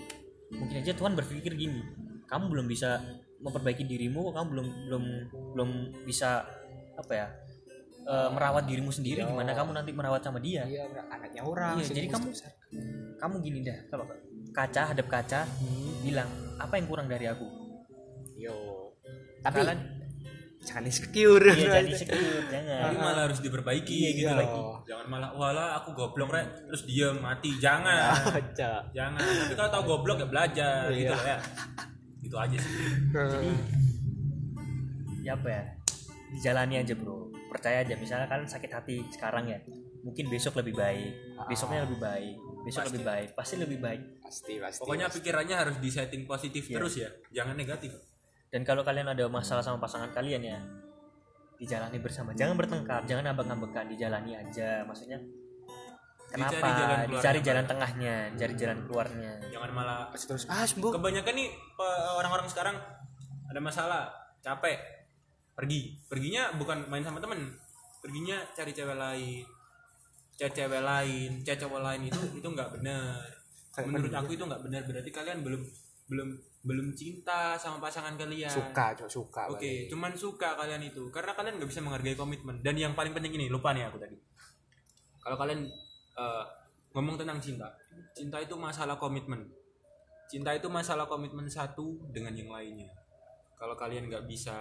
Mungkin 0.55 0.79
aja 0.79 0.95
Tuhan 0.95 1.13
berpikir 1.13 1.53
gini 1.53 1.81
kamu 2.23 2.45
belum 2.47 2.65
bisa 2.69 3.01
memperbaiki 3.39 3.83
dirimu 3.83 4.29
kamu 4.29 4.45
belum 4.49 4.67
belum 4.85 5.03
belum 5.53 5.69
bisa 6.03 6.43
apa 6.93 7.13
ya 7.13 7.27
eh, 8.03 8.29
merawat 8.29 8.63
dirimu 8.63 8.89
sendiri 8.89 9.23
Yo. 9.23 9.29
gimana 9.29 9.51
kamu 9.51 9.71
nanti 9.71 9.91
merawat 9.91 10.19
sama 10.19 10.39
dia? 10.39 10.63
Iya 10.63 10.83
anaknya 11.07 11.41
orang 11.41 11.75
Iya, 11.77 11.87
jadi 11.89 12.07
kamu- 12.09 12.31
besar. 12.31 12.51
kamu 13.15 13.35
gini 13.39 13.59
dah 13.61 13.79
kalau 13.87 14.05
kaca 14.49 14.81
hadap 14.87 15.07
kaca 15.07 15.47
bilang 15.99 16.27
apa 16.55 16.73
yang 16.75 16.85
kurang 16.85 17.07
dari 17.07 17.25
aku? 17.25 17.47
Yo. 18.35 18.55
Tapi 19.39 19.55
kalian 19.57 19.79
jangan 20.59 20.83
insecure. 20.83 21.47
Iya 21.49 21.79
jadi 21.79 21.91
secure 21.93 22.43
jangan. 22.45 22.79
Tapi 22.83 22.95
malah 22.97 23.23
harus 23.25 23.39
diperbaiki 23.39 23.95
Iya. 23.95 24.09
gitu 24.13 24.33
lagi. 24.33 24.59
Jangan 24.85 25.05
malah 25.07 25.29
wala 25.31 25.65
aku 25.77 25.91
goblok 25.93 26.27
rek. 26.29 26.67
Terus 26.67 26.83
dia 26.83 27.11
mati. 27.13 27.55
Jangan. 27.55 28.35
Jangan. 28.95 29.19
Tapi 29.19 29.53
kalau 29.53 29.69
tahu 29.69 29.83
goblok 29.87 30.19
ya 30.19 30.27
belajar 30.27 30.87
Iya. 30.87 30.97
gitu 30.97 31.13
loh 31.13 31.23
ya 31.25 31.39
gitu 32.19 32.35
aja 32.35 32.57
sih. 32.59 32.75
Ya 35.23 35.35
apa 35.35 35.47
ya 35.49 35.63
dijalani 36.35 36.75
aja 36.79 36.93
bro. 36.95 37.31
Percaya 37.49 37.81
aja. 37.83 37.95
Misalnya 37.97 38.29
kalian 38.29 38.49
sakit 38.49 38.71
hati 38.71 38.95
sekarang 39.11 39.49
ya 39.49 39.59
mungkin 39.99 40.31
besok 40.31 40.59
lebih 40.63 40.75
baik. 40.79 41.11
Besoknya 41.47 41.83
lebih 41.83 41.99
baik. 41.99 42.35
Besok 42.63 42.83
lebih 42.91 43.03
baik. 43.03 43.29
Pasti 43.35 43.55
lebih 43.59 43.79
baik. 43.79 44.01
Pasti 44.23 44.53
pasti 44.61 44.79
pokoknya 44.83 45.07
pasti. 45.09 45.17
pikirannya 45.19 45.55
harus 45.55 45.75
di 45.79 45.89
setting 45.91 46.23
positif 46.27 46.63
Iya. 46.69 46.75
terus 46.79 46.93
ya. 46.99 47.09
Jangan 47.33 47.55
negatif. 47.55 47.91
Dan 48.49 48.61
kalau 48.65 48.81
kalian 48.81 49.11
ada 49.11 49.25
masalah 49.29 49.61
sama 49.61 49.77
pasangan 49.77 50.09
kalian 50.15 50.41
ya 50.41 50.59
dijalani 51.59 51.99
bersama. 51.99 52.31
Jangan 52.33 52.55
bertengkar. 52.55 53.03
Jangan 53.03 53.35
ambek-ambekan 53.35 53.91
dijalani 53.91 54.39
aja. 54.39 54.87
Maksudnya 54.87 55.19
kenapa? 56.29 56.53
Dicari 56.53 56.71
jalan 56.77 56.99
dicari 57.09 57.39
jalan 57.41 57.65
tengahnya 57.65 58.15
cari 58.37 58.53
jalan 58.55 58.77
keluarnya. 58.85 59.31
Jangan 59.49 59.69
malah 59.73 59.99
Terus, 60.13 60.25
terus 60.25 60.43
ah 60.47 60.65
sembuh 60.65 60.91
kebanyakan 60.95 61.33
nih 61.35 61.49
orang-orang 62.17 62.47
sekarang 62.47 62.75
ada 63.49 63.59
masalah 63.59 64.01
capek. 64.39 64.77
Pergi. 65.57 65.99
Perginya 66.07 66.55
bukan 66.55 66.87
main 66.87 67.03
sama 67.03 67.19
temen. 67.19 67.51
Perginya 67.99 68.39
cari 68.55 68.71
cewek 68.71 68.95
lain. 68.95 69.43
Cari 70.39 70.51
cewek 70.55 70.81
lain 70.81 71.31
cari 71.43 71.57
cowok 71.59 71.81
lain 71.83 72.01
itu 72.07 72.21
itu 72.39 72.47
nggak 72.47 72.69
benar. 72.79 73.19
Menurut 73.83 74.13
aku 74.13 74.37
itu 74.37 74.43
nggak 74.47 74.63
benar. 74.63 74.81
Berarti 74.87 75.11
kalian 75.11 75.43
belum 75.43 75.61
belum 76.09 76.29
belum 76.59 76.87
cinta 76.91 77.55
sama 77.55 77.79
pasangan 77.79 78.19
kalian. 78.19 78.51
Suka 78.51 78.91
cok 78.91 79.07
suka 79.07 79.41
oke 79.47 79.59
berarti. 79.59 79.87
cuman 79.87 80.11
suka 80.15 80.55
kalian 80.59 80.81
itu. 80.83 81.07
Karena 81.11 81.31
kalian 81.35 81.59
nggak 81.59 81.69
bisa 81.69 81.81
menghargai 81.83 82.15
komitmen. 82.15 82.59
Dan 82.59 82.75
yang 82.75 82.93
paling 82.95 83.15
penting 83.15 83.35
ini 83.35 83.47
lupa 83.47 83.71
nih 83.71 83.87
aku 83.87 83.99
tadi. 83.99 84.15
Kalau 85.19 85.35
kalian 85.35 85.67
eh, 86.19 86.43
ngomong 86.93 87.15
tentang 87.15 87.39
cinta. 87.39 87.67
Cinta 88.11 88.37
itu 88.43 88.55
masalah 88.59 88.99
komitmen. 88.99 89.47
Cinta 90.29 90.53
itu 90.53 90.67
masalah 90.69 91.09
komitmen 91.09 91.47
satu 91.49 92.05
dengan 92.11 92.35
yang 92.35 92.51
lainnya. 92.51 92.91
Kalau 93.57 93.73
kalian 93.73 94.07
nggak 94.11 94.27
bisa 94.29 94.55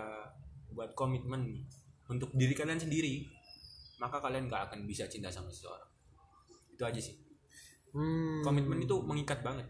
buat 0.72 0.94
komitmen 0.96 1.64
untuk 2.08 2.32
diri 2.32 2.56
kalian 2.56 2.80
sendiri 2.80 3.26
maka 3.98 4.22
kalian 4.22 4.46
nggak 4.46 4.70
akan 4.70 4.86
bisa 4.86 5.10
cinta 5.10 5.28
sama 5.28 5.50
seseorang. 5.50 5.90
Itu 6.72 6.84
aja 6.86 7.00
sih. 7.02 7.16
Hmm. 7.88 8.44
komitmen 8.44 8.84
itu 8.84 9.00
mengikat 9.00 9.40
banget. 9.40 9.64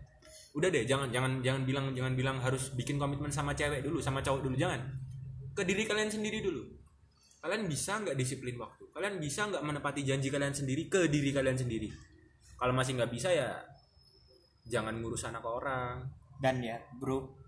Udah 0.51 0.69
deh 0.75 0.83
jangan 0.83 1.07
jangan 1.15 1.39
jangan 1.39 1.63
bilang 1.63 1.95
jangan 1.95 2.15
bilang 2.19 2.37
harus 2.43 2.75
bikin 2.75 2.99
komitmen 2.99 3.31
sama 3.31 3.55
cewek 3.55 3.81
dulu 3.87 4.03
sama 4.03 4.21
cowok 4.21 4.43
dulu. 4.43 4.57
Jangan. 4.59 4.83
Ke 5.55 5.63
diri 5.63 5.87
kalian 5.87 6.11
sendiri 6.11 6.43
dulu 6.43 6.78
kalian 7.39 7.71
bisa 7.71 8.03
nggak 8.03 8.17
disiplin 8.19 8.59
waktu? 8.59 8.85
Kalian 8.91 9.23
bisa 9.23 9.47
nggak 9.47 9.63
menepati 9.63 10.03
janji 10.03 10.29
kalian 10.29 10.55
sendiri 10.55 10.91
ke 10.91 11.07
diri 11.07 11.31
kalian 11.31 11.59
sendiri? 11.59 11.89
Kalau 12.59 12.75
masih 12.75 12.99
nggak 12.99 13.13
bisa 13.15 13.31
ya 13.31 13.55
jangan 14.67 14.99
ngurus 14.99 15.27
anak 15.27 15.45
orang. 15.47 16.07
Dan 16.39 16.63
ya 16.63 16.79
bro 16.99 17.39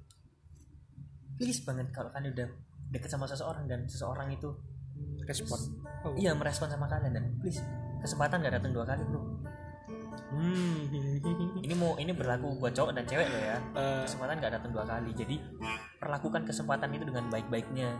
please 1.40 1.64
banget 1.64 1.88
kalau 1.88 2.12
kalian 2.12 2.36
udah 2.36 2.48
deket 2.92 3.08
sama 3.08 3.24
seseorang 3.24 3.64
dan 3.64 3.88
seseorang 3.88 4.28
itu 4.28 4.52
respon 5.24 5.56
oh. 6.04 6.12
iya 6.20 6.36
merespon 6.36 6.68
sama 6.68 6.84
kalian 6.84 7.16
dan 7.16 7.24
please 7.40 7.64
kesempatan 8.04 8.44
gak 8.44 8.60
datang 8.60 8.76
dua 8.76 8.84
kali 8.84 9.00
bro. 9.08 9.22
Hmm. 10.30 10.86
ini 11.58 11.74
mau 11.74 11.98
ini 11.98 12.14
berlaku 12.14 12.54
buat 12.62 12.70
cowok 12.70 12.94
dan 12.94 13.04
cewek 13.08 13.26
loh 13.26 13.42
ya. 13.42 13.56
Eh, 13.74 14.02
kesempatan 14.06 14.38
gak 14.38 14.52
datang 14.56 14.70
dua 14.70 14.84
kali. 14.86 15.10
Jadi 15.10 15.36
perlakukan 15.98 16.46
kesempatan 16.46 16.92
itu 16.94 17.04
dengan 17.08 17.26
baik-baiknya 17.28 17.98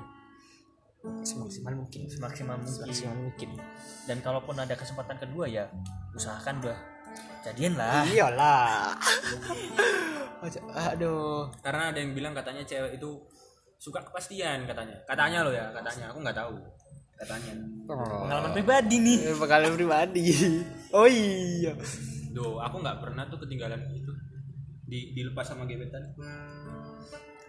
semaksimal 1.24 1.72
mungkin. 1.72 2.06
Semaksimal 2.08 2.56
mungkin. 2.60 2.74
Semaksimal 2.76 3.16
mungkin. 3.16 3.50
Dan 4.04 4.18
kalaupun 4.20 4.56
ada 4.56 4.74
kesempatan 4.76 5.16
kedua 5.16 5.48
ya 5.48 5.64
usahakan 6.12 6.60
udah 6.60 6.78
jadian 7.44 7.74
lah. 7.76 8.04
Iyalah. 8.04 8.96
Aduh. 10.92 11.48
Karena 11.64 11.92
ada 11.92 11.98
yang 12.00 12.12
bilang 12.12 12.32
katanya 12.36 12.64
cewek 12.64 13.00
itu 13.00 13.10
suka 13.80 14.04
kepastian 14.04 14.68
katanya. 14.68 14.96
Katanya 15.08 15.38
lo 15.44 15.52
ya 15.52 15.72
katanya. 15.72 16.12
Aku 16.12 16.18
nggak 16.20 16.36
tahu. 16.36 16.56
Katanya. 17.16 17.52
Pengalaman 17.88 18.52
pribadi 18.52 18.96
nih. 19.00 19.18
Eh, 19.32 19.36
pengalaman 19.36 19.76
pribadi. 19.76 20.26
Oh 20.92 21.08
iya. 21.08 21.76
Do 22.32 22.60
aku 22.60 22.80
nggak 22.80 22.98
pernah 23.00 23.24
tuh 23.28 23.40
ketinggalan 23.40 23.80
itu. 23.92 24.12
Di 24.84 25.16
dilepas 25.16 25.48
sama 25.48 25.64
gebetan. 25.64 26.12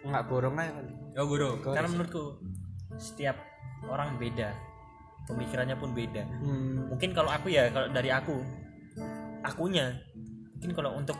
Nggak 0.08 0.24
borong 0.28 0.56
aja 0.56 0.72
kali. 0.80 0.94
Oh 1.20 1.26
guru 1.28 1.60
karena 1.62 1.90
menurutku 1.92 2.40
setiap 2.98 3.38
orang 3.88 4.18
beda. 4.18 4.52
Pemikirannya 5.30 5.78
pun 5.78 5.94
beda. 5.94 6.24
Hmm. 6.42 6.90
mungkin 6.92 7.14
kalau 7.14 7.30
aku 7.32 7.54
ya 7.54 7.70
kalau 7.70 7.88
dari 7.94 8.10
aku 8.10 8.36
akunya 9.46 9.94
mungkin 10.58 10.72
kalau 10.76 10.92
untuk 10.98 11.18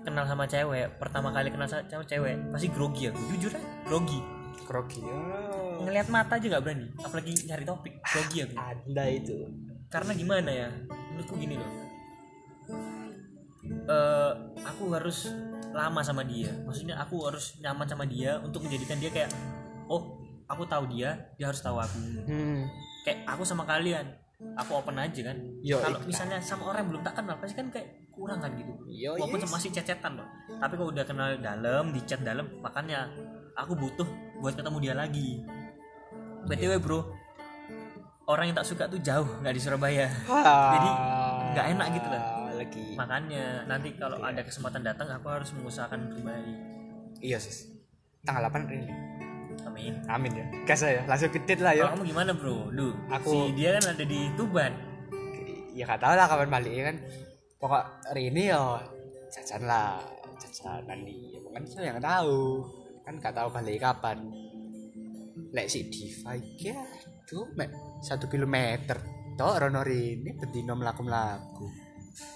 kenal 0.00 0.24
sama 0.24 0.48
cewek 0.48 0.96
pertama 0.96 1.28
kali 1.28 1.52
kenal 1.52 1.68
sama 1.68 2.04
cewek 2.06 2.38
pasti 2.54 2.68
grogi 2.70 3.10
aku. 3.10 3.20
Jujur 3.36 3.52
aja 3.52 3.68
grogi. 3.84 4.20
Kroki 4.64 5.02
oh. 5.02 5.82
ngelihat 5.82 6.06
mata 6.14 6.38
aja 6.38 6.46
nggak 6.46 6.62
berani 6.62 6.86
apalagi 7.02 7.32
nyari 7.48 7.64
topik 7.66 7.94
grogi 8.06 8.38
aku. 8.46 8.56
Ada 8.56 9.04
itu. 9.10 9.36
Karena 9.90 10.12
gimana 10.14 10.50
ya 10.50 10.68
menurutku 11.10 11.34
gini 11.34 11.58
loh. 11.58 11.70
Eh, 13.90 14.32
aku 14.62 14.94
harus 14.94 15.30
lama 15.74 16.00
sama 16.06 16.22
dia. 16.22 16.50
Maksudnya 16.66 16.98
aku 16.98 17.26
harus 17.26 17.58
nyaman 17.58 17.86
sama 17.86 18.06
dia 18.06 18.38
untuk 18.38 18.66
menjadikan 18.66 18.98
dia 19.02 19.10
kayak 19.10 19.30
oh 19.90 20.19
aku 20.50 20.62
tahu 20.66 20.84
dia 20.90 21.14
dia 21.38 21.46
harus 21.46 21.62
tahu 21.62 21.78
aku. 21.78 21.98
Hmm. 22.26 22.66
kayak 23.06 23.24
aku 23.24 23.42
sama 23.46 23.64
kalian 23.64 24.04
aku 24.58 24.70
open 24.76 24.98
aja 24.98 25.20
kan. 25.30 25.38
Kalau 25.62 26.00
ikhlas. 26.00 26.08
misalnya 26.08 26.38
sama 26.42 26.72
orang 26.72 26.84
yang 26.84 26.90
belum 26.96 27.02
tak 27.06 27.14
kenal 27.16 27.36
pasti 27.38 27.54
kan 27.56 27.68
kayak 27.70 27.88
kurang 28.10 28.40
kan 28.42 28.50
gitu. 28.58 28.72
Yo, 28.90 29.16
walaupun 29.16 29.40
yes. 29.40 29.52
masih 29.52 29.70
cecetan 29.72 30.12
loh. 30.18 30.28
Tapi 30.58 30.74
kalau 30.76 30.90
udah 30.90 31.04
kenal 31.06 31.28
dalam 31.38 31.94
di 31.94 32.00
chat 32.04 32.20
dalam 32.20 32.48
makanya 32.60 33.08
aku 33.54 33.76
butuh 33.78 34.08
buat 34.42 34.56
ketemu 34.56 34.76
dia 34.82 34.94
lagi. 34.96 35.40
Btw 36.48 36.72
bro. 36.80 37.00
Orang 38.28 38.52
yang 38.52 38.56
tak 38.56 38.68
suka 38.68 38.86
tuh 38.86 39.00
jauh 39.02 39.28
nggak 39.42 39.54
di 39.54 39.60
Surabaya. 39.60 40.06
Jadi, 40.74 40.90
nggak 41.56 41.66
enak 41.76 41.86
gitu 41.98 42.08
lah. 42.08 42.22
lagi. 42.60 42.84
Makanya 42.92 43.64
nanti 43.64 43.96
kalau 43.96 44.20
ada 44.20 44.44
kesempatan 44.44 44.84
datang 44.84 45.08
aku 45.08 45.26
harus 45.32 45.48
mengusahakan 45.56 46.12
kembali. 46.12 46.54
Iya 47.24 47.40
sis. 47.40 47.68
Tanggal 48.20 48.52
8 48.52 48.68
ini 48.68 49.19
amin. 49.66 49.92
Amin 50.06 50.32
ya. 50.34 50.46
Gas 50.64 50.82
ya 50.84 51.02
langsung 51.06 51.30
gede 51.32 51.54
lah 51.60 51.72
ya. 51.74 51.88
Kalau 51.88 52.00
kamu 52.00 52.04
gimana 52.10 52.30
bro? 52.34 52.68
Lu 52.70 52.94
Aku- 53.10 53.30
si 53.30 53.38
dia 53.58 53.76
kan 53.78 53.94
ada 53.94 54.04
di 54.04 54.20
Tuban. 54.34 54.72
Ya 55.74 55.86
gak 55.86 56.00
tau 56.02 56.14
lah 56.18 56.26
kapan 56.26 56.50
balik 56.50 56.72
kan. 56.82 56.96
Pokok 57.60 57.84
hari 58.10 58.32
ini 58.32 58.50
ya 58.50 58.80
jajan 59.30 59.62
lah. 59.64 60.02
Jajanan 60.40 60.98
nih 61.04 61.38
kan 61.50 61.62
saya 61.66 61.94
yang 61.94 62.00
tahu? 62.02 62.64
Kan 63.06 63.14
gak 63.18 63.34
tahu 63.34 63.48
balik 63.50 63.78
kapan. 63.80 64.18
Lek 65.50 65.66
si 65.66 65.86
Diva 65.90 66.34
iki 66.38 66.70
tuh 67.26 67.46
satu 68.02 68.26
kilometer. 68.26 68.98
Toh 69.38 69.54
rono 69.56 69.80
ini 69.88 70.36
bendino 70.36 70.76
melaku 70.76 71.00
melaku 71.06 71.66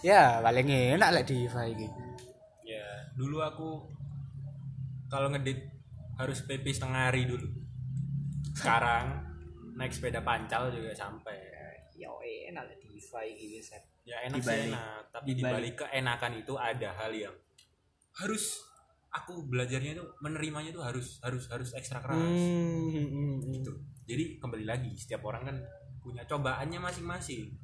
ya 0.00 0.40
paling 0.40 0.96
enak 0.96 1.11
lek 1.12 1.24
Diva 1.29 1.62
iki. 1.68 1.88
Ya 2.64 2.85
dulu 3.16 3.40
aku 3.44 3.70
kalau 5.09 5.31
ngedit 5.31 5.73
harus 6.18 6.38
PP 6.46 6.66
setengah 6.70 7.11
hari 7.11 7.27
dulu. 7.27 7.48
Sekarang 8.55 9.18
naik 9.74 9.90
sepeda 9.90 10.22
pancal 10.22 10.70
juga 10.70 10.94
sampai. 10.94 11.37
Yo 11.94 12.18
enak 12.22 12.74
Diva 12.83 13.22
iki 13.22 13.59
bisa 13.59 13.79
ya 14.03 14.18
enak 14.27 14.38
Di 14.38 14.46
sih 14.46 14.70
enak. 14.70 15.03
Tapi 15.14 15.27
di 15.31 15.35
di 15.38 15.42
balik- 15.42 15.55
balik 15.55 15.74
keenakan 15.87 16.33
itu 16.38 16.55
ada 16.59 16.90
hal 16.98 17.12
yang 17.14 17.35
harus 18.14 18.62
aku 19.14 19.46
belajarnya 19.46 19.94
itu 19.94 20.05
menerimanya 20.18 20.74
itu 20.74 20.83
harus 20.83 21.22
harus 21.22 21.46
harus 21.50 21.70
ekstra 21.74 22.03
keras. 22.03 22.18
Hmm, 22.18 23.38
gitu. 23.50 23.79
Jadi 24.07 24.38
kembali 24.42 24.66
lagi 24.66 24.90
setiap 24.98 25.22
orang 25.27 25.42
kan 25.46 25.57
punya 26.03 26.27
cobaannya 26.27 26.79
masing-masing. 26.83 27.55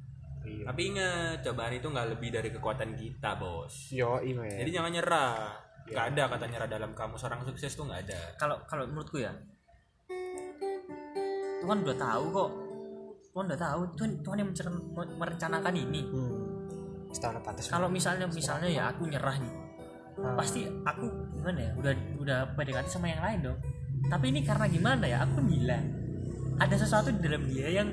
Iya. 0.41 0.65
Tapi 0.73 0.81
ingat 0.95 1.45
cobaan 1.45 1.73
itu 1.77 1.87
nggak 1.91 2.07
lebih 2.17 2.29
dari 2.33 2.49
kekuatan 2.49 2.97
kita 2.97 3.37
bos. 3.37 3.91
Yo 3.93 4.17
iya 4.23 4.63
jadi 4.63 4.81
jangan 4.81 4.91
nyerah 4.95 5.35
nggak 5.89 6.05
ada 6.13 6.23
kata 6.29 6.45
nyerah 6.49 6.69
dalam 6.69 6.91
kamus. 6.93 7.23
Orang 7.25 7.41
sukses 7.47 7.73
tuh 7.73 7.87
nggak 7.87 8.09
ada. 8.09 8.19
Kalau 8.37 8.57
kalau 8.69 8.85
menurutku 8.85 9.17
ya 9.21 9.33
Tuhan 11.61 11.77
udah 11.85 11.97
tahu 11.97 12.25
kok. 12.33 12.49
Tuhan 13.31 13.45
udah 13.47 13.59
tahu. 13.59 13.81
Tuhan 13.97 14.11
Tuhan 14.21 14.37
yang 14.41 14.49
mencer- 14.51 14.85
merencanakan 15.17 15.75
ini. 15.77 16.01
Hmm. 16.09 16.33
pantas 17.43 17.67
kalau 17.67 17.91
misalnya 17.91 18.23
misalnya 18.31 18.71
ya 18.71 18.83
aku 18.87 19.03
nyerah 19.09 19.35
nih. 19.35 19.53
Hmm. 20.11 20.35
pasti 20.35 20.67
aku 20.83 21.07
gimana 21.39 21.59
ya 21.59 21.71
udah 21.79 21.93
udah 22.19 22.39
PDKT 22.55 22.87
sama 22.87 23.09
yang 23.09 23.23
lain 23.23 23.39
dong. 23.51 23.57
Tapi 24.07 24.25
ini 24.31 24.41
karena 24.43 24.65
gimana 24.67 25.05
ya 25.07 25.23
aku 25.23 25.39
bilang 25.43 25.85
ada 26.61 26.75
sesuatu 26.77 27.09
di 27.09 27.19
dalam 27.25 27.47
dia 27.49 27.81
yang 27.81 27.89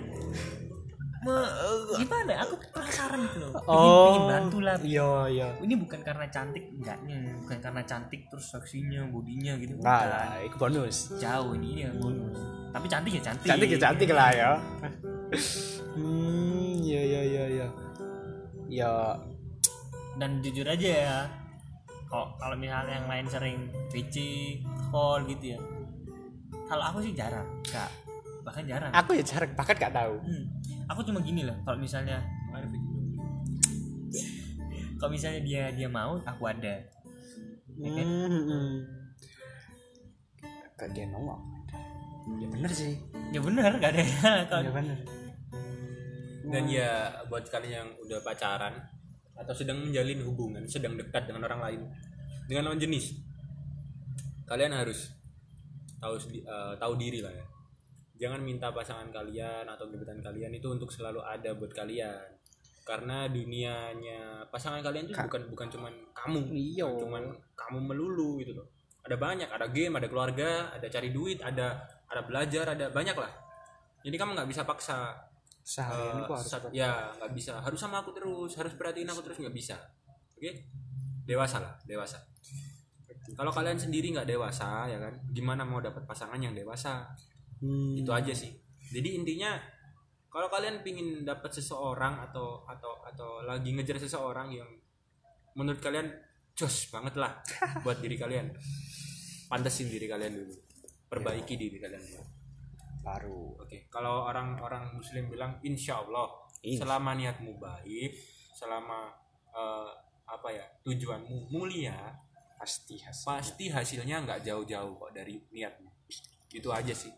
me- 1.29 1.53
gimana? 2.01 2.33
Aku 2.49 2.55
penasaran 2.73 3.21
gitu 3.29 3.38
loh. 3.45 3.53
Pengen- 3.61 4.01
pengen 4.09 4.25
bantu 4.25 4.59
lah. 4.64 4.75
iya 4.81 5.11
iya. 5.29 5.49
Ini 5.61 5.75
bukan 5.77 6.01
karena 6.01 6.27
cantik 6.33 6.64
enggaknya. 6.73 7.19
Bukan 7.45 7.59
karena 7.61 7.83
cantik 7.85 8.21
terus 8.33 8.47
saksinya 8.49 9.05
bodinya 9.12 9.53
gitu. 9.61 9.77
Enggak 9.77 10.01
bukan. 10.01 10.12
lah, 10.12 10.29
itu 10.41 10.57
bonus. 10.57 10.97
jauh 11.21 11.53
ini 11.61 11.85
ya 11.85 11.91
bonus. 11.93 12.38
Tapi 12.73 12.87
cantik 12.88 13.12
ya 13.12 13.23
cantik. 13.29 13.49
Cantik 13.49 13.69
ya 13.69 13.79
cantik 13.79 14.09
lah 14.17 14.31
ya. 14.33 14.51
hmm, 15.97 16.81
iya 16.81 17.01
iya 17.05 17.21
iya 17.23 17.45
iya. 17.49 17.69
Ya, 18.69 18.93
dan 20.21 20.45
jujur 20.45 20.69
aja 20.69 20.88
ya 20.88 21.19
kalau 22.09 22.33
kalau 22.37 22.57
misalnya 22.57 23.01
yang 23.01 23.09
lain 23.09 23.27
sering 23.29 23.59
PC 23.93 24.17
call 24.88 25.25
gitu 25.29 25.57
ya. 25.57 25.61
Kalau 26.69 26.85
aku 26.85 27.01
sih 27.01 27.12
jarang 27.17 27.49
enggak 27.64 27.88
bahkan 28.49 28.64
jarang. 28.64 28.91
Aku 28.97 29.11
ya 29.12 29.21
jarang 29.25 29.53
bahkan 29.53 29.77
gak 29.77 29.93
tahu. 29.93 30.14
Hmm, 30.25 30.45
aku 30.88 31.01
cuma 31.05 31.20
gini 31.20 31.44
lah 31.44 31.57
kalau 31.62 31.79
misalnya 31.79 32.24
kalau 34.98 35.11
misalnya 35.14 35.40
dia 35.46 35.62
dia 35.70 35.87
mau 35.87 36.18
aku 36.24 36.42
ada 36.48 36.83
Ya 37.79 37.94
kan? 37.94 38.03
Hmm, 38.11 38.42
hmm. 38.42 38.70
Gak 40.74 40.90
dia 40.98 41.07
mau 41.07 41.31
aku 41.31 41.46
ada. 41.55 41.79
Ya 42.42 42.46
bener 42.51 42.70
sih. 42.74 42.98
ya 43.31 43.38
bener 43.38 43.70
gak 43.79 43.94
ada 43.94 44.03
ya 44.03 44.33
kalau 44.51 44.62
Ya 44.66 44.72
bener. 44.74 44.98
dan 46.48 46.64
ya 46.66 46.90
buat 47.29 47.44
kalian 47.46 47.72
yang 47.85 47.88
udah 48.03 48.18
pacaran 48.24 48.72
atau 49.37 49.53
sedang 49.55 49.85
menjalin 49.85 50.24
hubungan 50.24 50.64
sedang 50.66 50.96
dekat 50.96 51.29
dengan 51.29 51.44
orang 51.44 51.61
lain 51.61 51.81
dengan 52.48 52.72
lawan 52.72 52.81
jenis 52.81 53.20
kalian 54.48 54.72
harus 54.72 55.12
tahu 56.01 56.16
eh, 56.40 56.74
tahu 56.81 56.92
diri 56.96 57.20
lah 57.20 57.31
ya 57.31 57.44
jangan 58.18 58.42
minta 58.42 58.68
pasangan 58.68 59.09
kalian 59.09 59.64
atau 59.64 59.87
gebetan 59.87 60.18
kalian 60.18 60.50
itu 60.52 60.66
untuk 60.66 60.90
selalu 60.90 61.22
ada 61.22 61.54
buat 61.54 61.70
kalian. 61.70 62.35
Karena 62.83 63.28
dunianya 63.28 64.48
pasangan 64.48 64.81
kalian 64.81 65.07
itu 65.07 65.14
bukan 65.14 65.42
bukan 65.48 65.68
cuman 65.68 65.92
kamu 66.12 66.38
Iya. 66.50 66.88
cuman 66.98 67.22
kamu 67.54 67.78
melulu 67.85 68.40
gitu 68.40 68.57
loh. 68.57 68.66
Ada 69.04 69.16
banyak 69.16 69.48
ada 69.48 69.66
game 69.68 69.94
ada 69.94 70.09
keluarga 70.09 70.72
ada 70.72 70.87
cari 70.88 71.12
duit 71.12 71.38
ada 71.40 71.78
ada 72.09 72.20
belajar 72.24 72.72
ada 72.72 72.88
banyak 72.88 73.12
lah. 73.12 73.28
Jadi 74.02 74.16
kamu 74.16 74.33
nggak 74.35 74.48
bisa 74.48 74.64
paksa 74.64 75.14
Seharian 75.61 76.16
Eh, 76.16 76.24
aku 76.24 76.33
harus 76.33 76.48
sat- 76.48 76.72
ya 76.72 77.12
nggak 77.12 77.33
bisa. 77.37 77.61
Harus 77.61 77.76
sama 77.76 78.00
aku 78.00 78.16
terus 78.16 78.57
harus 78.57 78.72
perhatiin 78.72 79.04
aku 79.04 79.20
terus 79.20 79.37
nggak 79.37 79.52
bisa. 79.52 79.76
Oke? 80.33 80.64
Dewasa 81.28 81.61
lah 81.61 81.76
dewasa. 81.85 82.16
Kalau 83.37 83.52
kalian 83.52 83.76
sendiri 83.76 84.09
nggak 84.11 84.24
dewasa 84.24 84.88
ya 84.88 84.96
kan? 84.96 85.12
Gimana 85.28 85.61
mau 85.68 85.85
dapat 85.85 86.09
pasangan 86.09 86.40
yang 86.40 86.57
dewasa 86.57 87.04
Hmm. 87.59 87.94
itu 87.99 88.11
aja 88.11 88.33
sih. 88.33 88.55
Jadi 88.88 89.18
intinya 89.18 89.59
kalau 90.29 90.47
kalian 90.49 90.85
pingin 90.85 91.25
dapat 91.25 91.51
seseorang 91.51 92.21
atau 92.31 92.62
atau 92.68 93.03
atau 93.03 93.42
lagi 93.42 93.73
ngejar 93.75 93.99
seseorang 93.99 94.53
yang 94.55 94.68
menurut 95.57 95.81
kalian 95.83 96.07
jos 96.55 96.90
banget 96.92 97.18
lah 97.18 97.38
buat 97.85 97.99
diri 97.99 98.14
kalian. 98.14 98.55
Pantesin 99.49 99.88
diri 99.88 100.07
kalian 100.07 100.33
dulu. 100.44 100.55
Perbaiki 101.09 101.57
diri 101.57 101.81
kalian 101.81 102.05
dulu. 102.05 102.25
Baru. 103.01 103.57
Oke, 103.64 103.88
kalau 103.88 104.29
orang-orang 104.29 104.92
Muslim 104.92 105.33
bilang 105.33 105.57
insya 105.64 106.05
Allah, 106.05 106.29
Insya- 106.61 106.85
selama 106.85 107.16
niatmu 107.16 107.57
baik, 107.57 108.12
selama 108.53 109.09
eh, 109.49 109.90
apa 110.29 110.49
ya 110.53 110.64
tujuanmu 110.85 111.49
mulia, 111.49 112.12
pasti 112.61 113.01
hasil 113.01 113.25
pasti 113.25 113.73
hasilnya 113.73 114.21
nggak 114.29 114.44
jauh-jauh 114.44 114.92
kok 115.01 115.12
dari 115.16 115.40
niatmu. 115.49 115.88
Itu 116.53 116.68
aja 116.68 116.92
sih. 116.92 117.09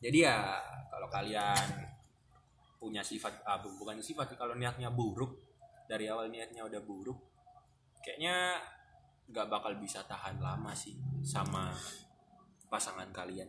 Jadi 0.00 0.18
ya 0.22 0.60
kalau 0.88 1.08
kalian 1.08 1.66
punya 2.76 3.02
sifat, 3.02 3.42
ah, 3.42 3.58
bu- 3.58 3.74
bukan 3.80 3.98
sifat, 3.98 4.36
kalau 4.36 4.54
niatnya 4.54 4.92
buruk 4.92 5.32
dari 5.88 6.06
awal 6.06 6.28
niatnya 6.28 6.62
udah 6.62 6.80
buruk, 6.82 7.18
kayaknya 8.04 8.60
nggak 9.26 9.46
bakal 9.50 9.72
bisa 9.80 10.06
tahan 10.06 10.38
lama 10.38 10.70
sih 10.76 10.94
sama 11.26 11.74
pasangan 12.68 13.08
kalian. 13.10 13.48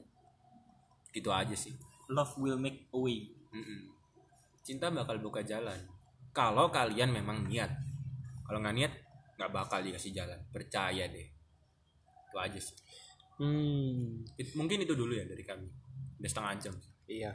Gitu 1.11 1.29
aja 1.29 1.53
sih. 1.55 1.73
love 2.07 2.39
will 2.39 2.55
make 2.55 2.87
a 2.95 2.99
way 3.03 3.27
Mm-mm. 3.51 3.91
Cinta 4.63 4.87
bakal 4.87 5.19
buka 5.19 5.43
jalan. 5.43 5.75
Kalau 6.31 6.71
kalian 6.71 7.11
memang 7.11 7.43
niat. 7.47 7.67
Kalau 8.47 8.63
nggak 8.63 8.75
niat, 8.75 8.93
nggak 9.35 9.51
bakal 9.51 9.79
dikasih 9.83 10.15
jalan. 10.15 10.39
Percaya 10.51 11.03
deh. 11.07 11.27
Itu 12.31 12.37
aja 12.39 12.59
sih. 12.59 12.75
hmm 13.39 14.23
It- 14.39 14.55
mungkin 14.55 14.83
itu 14.83 14.95
dulu 14.95 15.15
ya 15.15 15.27
dari 15.27 15.43
kami. 15.43 15.67
Udah 16.17 16.29
setengah 16.29 16.53
jam. 16.59 16.75
iya 17.07 17.31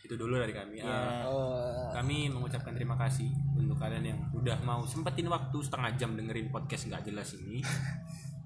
Itu 0.00 0.14
dulu 0.14 0.38
dari 0.38 0.54
kami. 0.54 0.78
ya 0.78 0.86
Ah, 0.86 1.26
Eh, 1.26 1.88
kami 1.92 2.30
mengucapkan 2.30 2.70
terima 2.70 2.94
kasih 2.94 3.26
untuk 3.52 3.74
kalian 3.74 4.04
yang 4.06 4.20
udah 4.30 4.62
mau 4.62 4.84
sempetin 4.84 5.26
waktu 5.26 5.58
setengah 5.58 5.90
jam 5.96 6.14
dengerin 6.14 6.48
podcast 6.48 6.86
nggak 6.86 7.02
jelas 7.04 7.34
ini. 7.34 7.58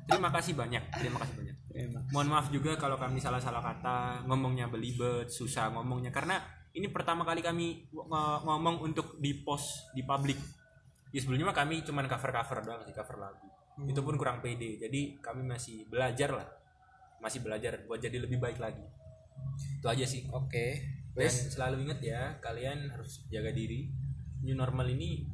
Terima 0.06 0.30
kasih 0.30 0.54
banyak. 0.54 0.78
Terima 0.94 1.18
kasih 1.18 1.34
banyak. 1.34 1.56
emang 1.74 2.04
Mohon 2.08 2.28
maaf 2.30 2.46
juga 2.48 2.78
kalau 2.78 2.94
kami 2.94 3.18
salah-salah 3.18 3.58
kata, 3.58 4.22
ngomongnya 4.24 4.70
belibet, 4.70 5.26
susah 5.28 5.74
ngomongnya 5.74 6.08
karena 6.08 6.38
ini 6.70 6.86
pertama 6.86 7.26
kali 7.26 7.42
kami 7.42 7.90
ng- 7.90 8.42
ngomong 8.46 8.86
untuk 8.86 9.18
di 9.18 9.34
post 9.36 9.90
di 9.92 10.06
publik. 10.06 10.38
Ya 11.10 11.18
sebelumnya 11.18 11.50
mah 11.50 11.58
kami 11.58 11.82
cuman 11.82 12.06
cover-cover 12.06 12.62
doang 12.62 12.82
sih, 12.86 12.94
cover 12.94 13.18
lagu. 13.18 13.50
Itu 13.82 14.00
pun 14.00 14.14
kurang 14.14 14.38
pede. 14.38 14.78
Jadi 14.78 15.18
kami 15.18 15.42
masih 15.42 15.84
belajar 15.84 16.30
lah. 16.32 16.46
Masih 17.18 17.42
belajar 17.42 17.82
buat 17.82 17.98
jadi 17.98 18.16
lebih 18.16 18.38
baik 18.38 18.56
lagi. 18.56 18.86
Itu 19.78 19.86
aja 19.86 20.04
sih. 20.04 20.26
oke 20.28 20.66
Dan 21.12 21.24
wes 21.24 21.48
selalu 21.48 21.88
ingat 21.88 22.00
ya, 22.00 22.20
kalian 22.38 22.92
harus 22.92 23.24
jaga 23.26 23.48
diri. 23.48 23.88
New 24.44 24.52
normal 24.52 24.84
ini 24.88 25.24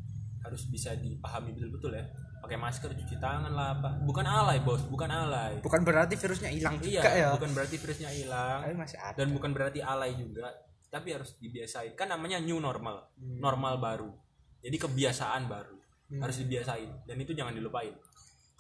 harus 0.43 0.67
bisa 0.67 0.95
dipahami 0.95 1.55
betul-betul 1.55 1.95
ya. 1.95 2.07
Pakai 2.43 2.59
masker, 2.59 2.91
cuci 2.91 3.23
tangan 3.23 3.55
lah, 3.55 3.79
apa. 3.79 4.03
Bukan 4.03 4.27
alay, 4.27 4.59
Bos, 4.63 4.83
bukan 4.87 5.07
alay. 5.07 5.63
bukan 5.63 5.83
berarti 5.83 6.19
virusnya 6.19 6.51
hilang 6.51 6.79
Iya, 6.83 6.99
juga 6.99 7.11
ya 7.15 7.29
bukan 7.35 7.51
berarti 7.55 7.77
virusnya 7.79 8.11
hilang 8.11 8.59
tapi 8.63 8.75
masih 8.75 8.99
ada 8.99 9.15
dan 9.15 9.29
bukan 9.31 9.51
berarti 9.55 9.79
alay 9.79 10.15
juga, 10.19 10.51
tapi 10.91 11.15
harus 11.15 11.39
dibiasain. 11.39 11.95
Kan 11.95 12.11
namanya 12.11 12.43
new 12.43 12.59
normal, 12.59 13.11
Hmm. 13.15 13.39
normal 13.39 13.79
baru. 13.79 14.11
Jadi 14.59 14.75
kebiasaan 14.79 15.47
baru 15.47 15.79
harus 16.13 16.37
dibiasain 16.39 16.91
dan 17.07 17.17
itu 17.17 17.33
jangan 17.33 17.55
dilupain. 17.55 17.95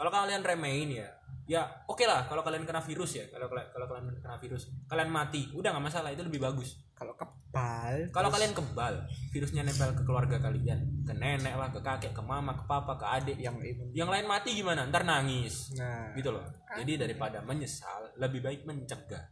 Kalau 0.03 0.11
kalian 0.11 0.43
remehin 0.43 0.91
ya, 0.93 1.07
ya 1.49 1.63
oke 1.87 2.03
lah. 2.03 2.27
Kalau 2.27 2.43
kalian 2.43 2.67
kena 2.67 2.83
virus 2.83 3.15
ya, 3.15 3.31
kalau 3.31 3.47
kalian 3.47 3.71
kalau 3.71 3.87
kalian 3.87 4.07
kena 4.17 4.35
virus, 4.37 4.67
kalian 4.85 5.07
mati, 5.09 5.47
udah 5.53 5.71
nggak 5.71 5.85
masalah 5.85 6.11
itu 6.11 6.23
lebih 6.23 6.43
bagus. 6.43 6.75
kalau 6.93 7.15
kebal 7.15 7.99
Kalau 8.11 8.31
kalian 8.31 8.51
kebal, 8.53 8.95
virusnya 9.31 9.63
nempel 9.63 9.91
ke 9.91 10.03
keluarga 10.03 10.39
kalian, 10.39 11.03
ke 11.03 11.11
nenek 11.13 11.51
lah, 11.53 11.67
ke 11.69 11.79
kakek, 11.79 12.11
ke 12.11 12.23
mama, 12.23 12.55
ke 12.55 12.63
papa, 12.65 12.95
ke 12.95 13.03
adik, 13.05 13.39
yang 13.39 13.59
yang 13.93 14.07
lain 14.07 14.23
mati 14.25 14.55
gimana? 14.55 14.87
Ntar 14.87 15.03
nangis 15.03 15.75
nah 15.75 16.11
gitu 16.13 16.31
loh 16.31 16.47
jadi 16.73 17.03
daripada 17.03 17.43
menyesal 17.43 18.07
lebih 18.17 18.39
baik 18.41 18.63
mencegah 18.65 19.23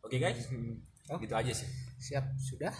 oke 0.00 0.16
guys 0.16 0.48
Hmm. 0.48 0.80
Oh. 1.06 1.16
gitu 1.16 1.32
aja 1.32 1.52
sih 1.52 1.68
siap 1.98 2.32
sudah 2.34 2.72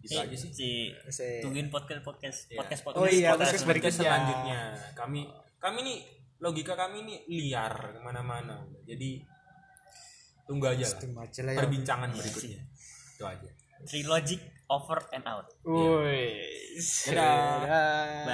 gitu 0.00 0.14
aja 0.16 0.34
sih 0.34 0.50
si 0.50 0.68
Se- 1.08 1.38
tungguin 1.38 1.66
podcast 1.66 2.00
podcast 2.00 2.38
Iya. 2.46 2.58
podcast 2.60 2.82
podcast 2.84 2.98
Oh 3.00 3.06
iya, 3.06 3.30
podcast 3.30 3.34
podcast 3.34 3.34
Podcast 3.34 3.64
berikutnya. 3.66 3.98
selanjutnya 4.00 4.60
kami 4.94 5.20
kami 5.58 5.78
nih 5.82 5.98
logika 6.44 6.76
kami 6.76 7.08
nih 7.08 7.18
liar 7.24 7.96
ke 7.96 8.00
mana-mana 8.04 8.60
jadi 8.84 9.24
tunggu 10.44 10.68
aja 10.68 10.84
lah 10.84 11.00
Tunggu 11.00 11.18
aja 11.24 11.40
lah 11.40 11.52
ya 11.56 11.60
perbincangan 11.64 12.10
berikutnya 12.12 12.60
itu 13.16 13.24
aja 13.24 13.50
Trilogic 13.84 14.40
over 14.68 15.00
and 15.16 15.24
out 15.24 15.48
Woi. 15.64 16.36
Dadah. 17.08 17.16
Dadah. 17.16 18.24
Bye. 18.24 18.32